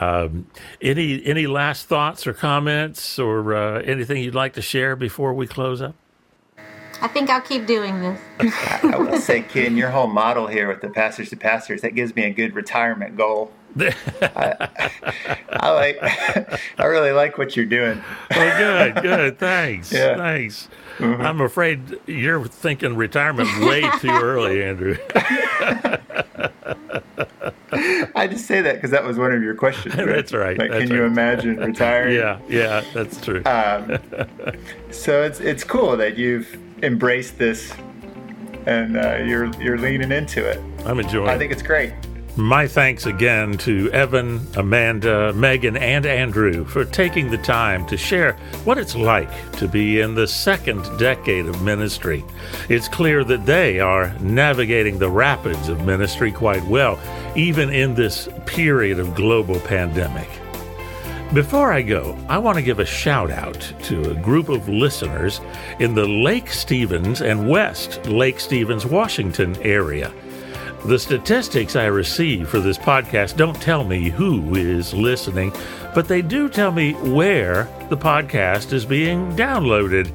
Um, 0.00 0.46
any 0.80 1.24
any 1.24 1.46
last 1.46 1.86
thoughts 1.86 2.26
or 2.26 2.32
comments 2.32 3.18
or 3.18 3.54
uh, 3.54 3.82
anything 3.82 4.22
you'd 4.22 4.34
like 4.34 4.54
to 4.54 4.62
share 4.62 4.96
before 4.96 5.34
we 5.34 5.46
close 5.46 5.82
up? 5.82 5.94
I 7.02 7.08
think 7.08 7.30
I'll 7.30 7.40
keep 7.40 7.66
doing 7.66 8.00
this. 8.00 8.20
I, 8.84 8.96
will 8.96 9.18
say, 9.18 9.42
Ken, 9.42 9.76
your 9.76 9.90
whole 9.90 10.06
model 10.06 10.46
here 10.46 10.68
with 10.68 10.80
the 10.80 10.88
pastors 10.88 11.30
to 11.30 11.36
pastors 11.36 11.82
that 11.82 11.96
gives 11.96 12.14
me 12.14 12.22
a 12.22 12.30
good 12.30 12.54
retirement 12.54 13.16
goal. 13.16 13.52
I, 13.78 14.68
I, 15.50 15.70
like. 15.70 15.98
I 16.78 16.84
really 16.84 17.12
like 17.12 17.38
what 17.38 17.56
you're 17.56 17.66
doing. 17.66 18.02
Well, 18.30 18.92
good, 18.92 19.02
good. 19.02 19.38
Thanks. 19.38 19.92
Yeah. 19.92 20.16
Thanks. 20.16 20.68
Mm-hmm. 20.98 21.22
I'm 21.22 21.40
afraid 21.40 21.98
you're 22.06 22.44
thinking 22.46 22.96
retirement 22.96 23.48
way 23.60 23.82
too 24.00 24.10
early, 24.10 24.62
Andrew. 24.62 24.96
I 28.14 28.28
just 28.28 28.46
say 28.46 28.60
that 28.60 28.74
because 28.74 28.90
that 28.90 29.04
was 29.04 29.18
one 29.18 29.32
of 29.32 29.42
your 29.42 29.54
questions. 29.54 29.96
Right? 29.96 30.06
that's 30.06 30.32
right. 30.32 30.58
Like, 30.58 30.70
that's 30.70 30.82
can 30.82 30.90
right. 30.90 30.98
you 30.98 31.04
imagine 31.04 31.56
retiring? 31.56 32.14
yeah, 32.14 32.38
yeah, 32.48 32.84
that's 32.92 33.20
true. 33.20 33.42
Um, 33.44 33.98
so 34.90 35.22
it's 35.22 35.40
it's 35.40 35.64
cool 35.64 35.96
that 35.96 36.18
you've 36.18 36.58
embraced 36.82 37.38
this 37.38 37.72
and 38.66 38.96
uh, 38.96 39.16
you're 39.24 39.46
you're 39.56 39.78
leaning 39.78 40.12
into 40.12 40.44
it. 40.44 40.60
I'm 40.84 41.00
enjoying. 41.00 41.28
I 41.28 41.38
think 41.38 41.52
it's 41.52 41.62
great. 41.62 41.94
My 42.36 42.66
thanks 42.66 43.04
again 43.04 43.58
to 43.58 43.90
Evan, 43.92 44.46
Amanda, 44.56 45.34
Megan, 45.34 45.76
and 45.76 46.06
Andrew 46.06 46.64
for 46.64 46.86
taking 46.86 47.30
the 47.30 47.36
time 47.36 47.84
to 47.88 47.96
share 47.98 48.38
what 48.64 48.78
it's 48.78 48.96
like 48.96 49.52
to 49.58 49.68
be 49.68 50.00
in 50.00 50.14
the 50.14 50.26
second 50.26 50.82
decade 50.98 51.44
of 51.44 51.60
ministry. 51.60 52.24
It's 52.70 52.88
clear 52.88 53.22
that 53.24 53.44
they 53.44 53.80
are 53.80 54.14
navigating 54.20 54.98
the 54.98 55.10
rapids 55.10 55.68
of 55.68 55.84
ministry 55.84 56.32
quite 56.32 56.64
well, 56.64 56.98
even 57.36 57.68
in 57.68 57.94
this 57.94 58.30
period 58.46 58.98
of 58.98 59.14
global 59.14 59.60
pandemic. 59.60 60.30
Before 61.34 61.70
I 61.70 61.82
go, 61.82 62.16
I 62.30 62.38
want 62.38 62.56
to 62.56 62.62
give 62.62 62.78
a 62.78 62.86
shout 62.86 63.30
out 63.30 63.60
to 63.82 64.10
a 64.10 64.14
group 64.14 64.48
of 64.48 64.70
listeners 64.70 65.42
in 65.80 65.94
the 65.94 66.06
Lake 66.06 66.48
Stevens 66.48 67.20
and 67.20 67.46
West 67.46 68.06
Lake 68.06 68.40
Stevens, 68.40 68.86
Washington 68.86 69.54
area. 69.60 70.10
The 70.84 70.98
statistics 70.98 71.76
I 71.76 71.84
receive 71.84 72.48
for 72.48 72.58
this 72.58 72.76
podcast 72.76 73.36
don't 73.36 73.62
tell 73.62 73.84
me 73.84 74.10
who 74.10 74.56
is 74.56 74.92
listening, 74.92 75.52
but 75.94 76.08
they 76.08 76.22
do 76.22 76.48
tell 76.48 76.72
me 76.72 76.94
where 76.94 77.68
the 77.88 77.96
podcast 77.96 78.72
is 78.72 78.84
being 78.84 79.30
downloaded. 79.36 80.12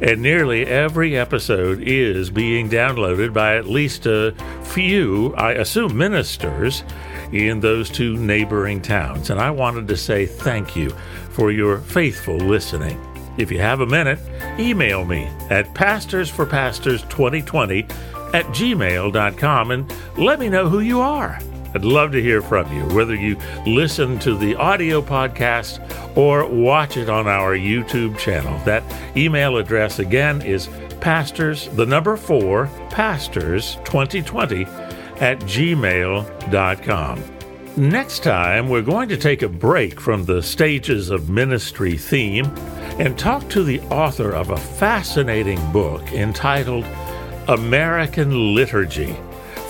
And 0.00 0.22
nearly 0.22 0.64
every 0.64 1.18
episode 1.18 1.82
is 1.82 2.30
being 2.30 2.70
downloaded 2.70 3.34
by 3.34 3.56
at 3.56 3.66
least 3.66 4.06
a 4.06 4.34
few, 4.62 5.34
I 5.34 5.52
assume, 5.52 5.98
ministers 5.98 6.82
in 7.30 7.60
those 7.60 7.90
two 7.90 8.16
neighboring 8.16 8.80
towns. 8.80 9.28
And 9.28 9.38
I 9.38 9.50
wanted 9.50 9.86
to 9.88 9.98
say 9.98 10.24
thank 10.24 10.74
you 10.74 10.88
for 11.30 11.52
your 11.52 11.76
faithful 11.76 12.38
listening. 12.38 12.98
If 13.36 13.52
you 13.52 13.58
have 13.58 13.80
a 13.80 13.86
minute, 13.86 14.18
email 14.58 15.04
me 15.04 15.24
at 15.50 15.74
pastorsforpastors2020 15.74 18.15
at 18.36 18.44
gmail.com 18.48 19.70
and 19.70 19.90
let 20.18 20.38
me 20.38 20.50
know 20.50 20.68
who 20.68 20.80
you 20.80 21.00
are. 21.00 21.38
I'd 21.74 21.86
love 21.86 22.12
to 22.12 22.22
hear 22.22 22.42
from 22.42 22.70
you, 22.70 22.82
whether 22.94 23.14
you 23.14 23.38
listen 23.66 24.18
to 24.18 24.36
the 24.36 24.54
audio 24.56 25.00
podcast 25.00 25.80
or 26.18 26.46
watch 26.46 26.98
it 26.98 27.08
on 27.08 27.26
our 27.26 27.56
YouTube 27.56 28.18
channel. 28.18 28.58
That 28.66 28.84
email 29.16 29.56
address 29.56 30.00
again 30.00 30.42
is 30.42 30.68
pastors, 31.00 31.68
the 31.68 31.86
number 31.86 32.18
four, 32.18 32.66
pastors 32.90 33.76
2020 33.84 34.64
at 35.18 35.38
gmail.com. 35.40 37.24
Next 37.78 38.22
time, 38.22 38.68
we're 38.68 38.82
going 38.82 39.08
to 39.08 39.16
take 39.16 39.40
a 39.40 39.48
break 39.48 39.98
from 39.98 40.26
the 40.26 40.42
stages 40.42 41.08
of 41.08 41.30
ministry 41.30 41.96
theme 41.96 42.46
and 42.98 43.18
talk 43.18 43.48
to 43.50 43.64
the 43.64 43.80
author 43.82 44.32
of 44.32 44.50
a 44.50 44.56
fascinating 44.58 45.60
book 45.72 46.12
entitled 46.12 46.84
American 47.48 48.54
Liturgy 48.54 49.16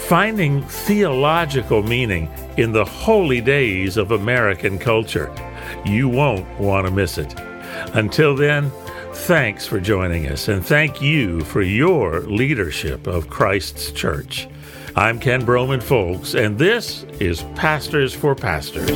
Finding 0.06 0.62
Theological 0.62 1.82
Meaning 1.82 2.30
in 2.56 2.72
the 2.72 2.84
Holy 2.84 3.40
Days 3.40 3.96
of 3.96 4.12
American 4.12 4.78
Culture. 4.78 5.34
You 5.84 6.08
won't 6.08 6.46
want 6.60 6.86
to 6.86 6.92
miss 6.92 7.18
it. 7.18 7.34
Until 7.92 8.36
then, 8.36 8.70
thanks 9.12 9.66
for 9.66 9.80
joining 9.80 10.28
us, 10.28 10.48
and 10.48 10.64
thank 10.64 11.02
you 11.02 11.40
for 11.40 11.60
your 11.60 12.20
leadership 12.20 13.06
of 13.06 13.28
Christ's 13.28 13.90
Church. 13.90 14.48
I'm 14.94 15.18
Ken 15.18 15.44
Broman 15.44 15.82
Folks, 15.82 16.34
and 16.34 16.56
this 16.56 17.02
is 17.20 17.42
Pastors 17.56 18.14
for 18.14 18.34
Pastors. 18.34 18.90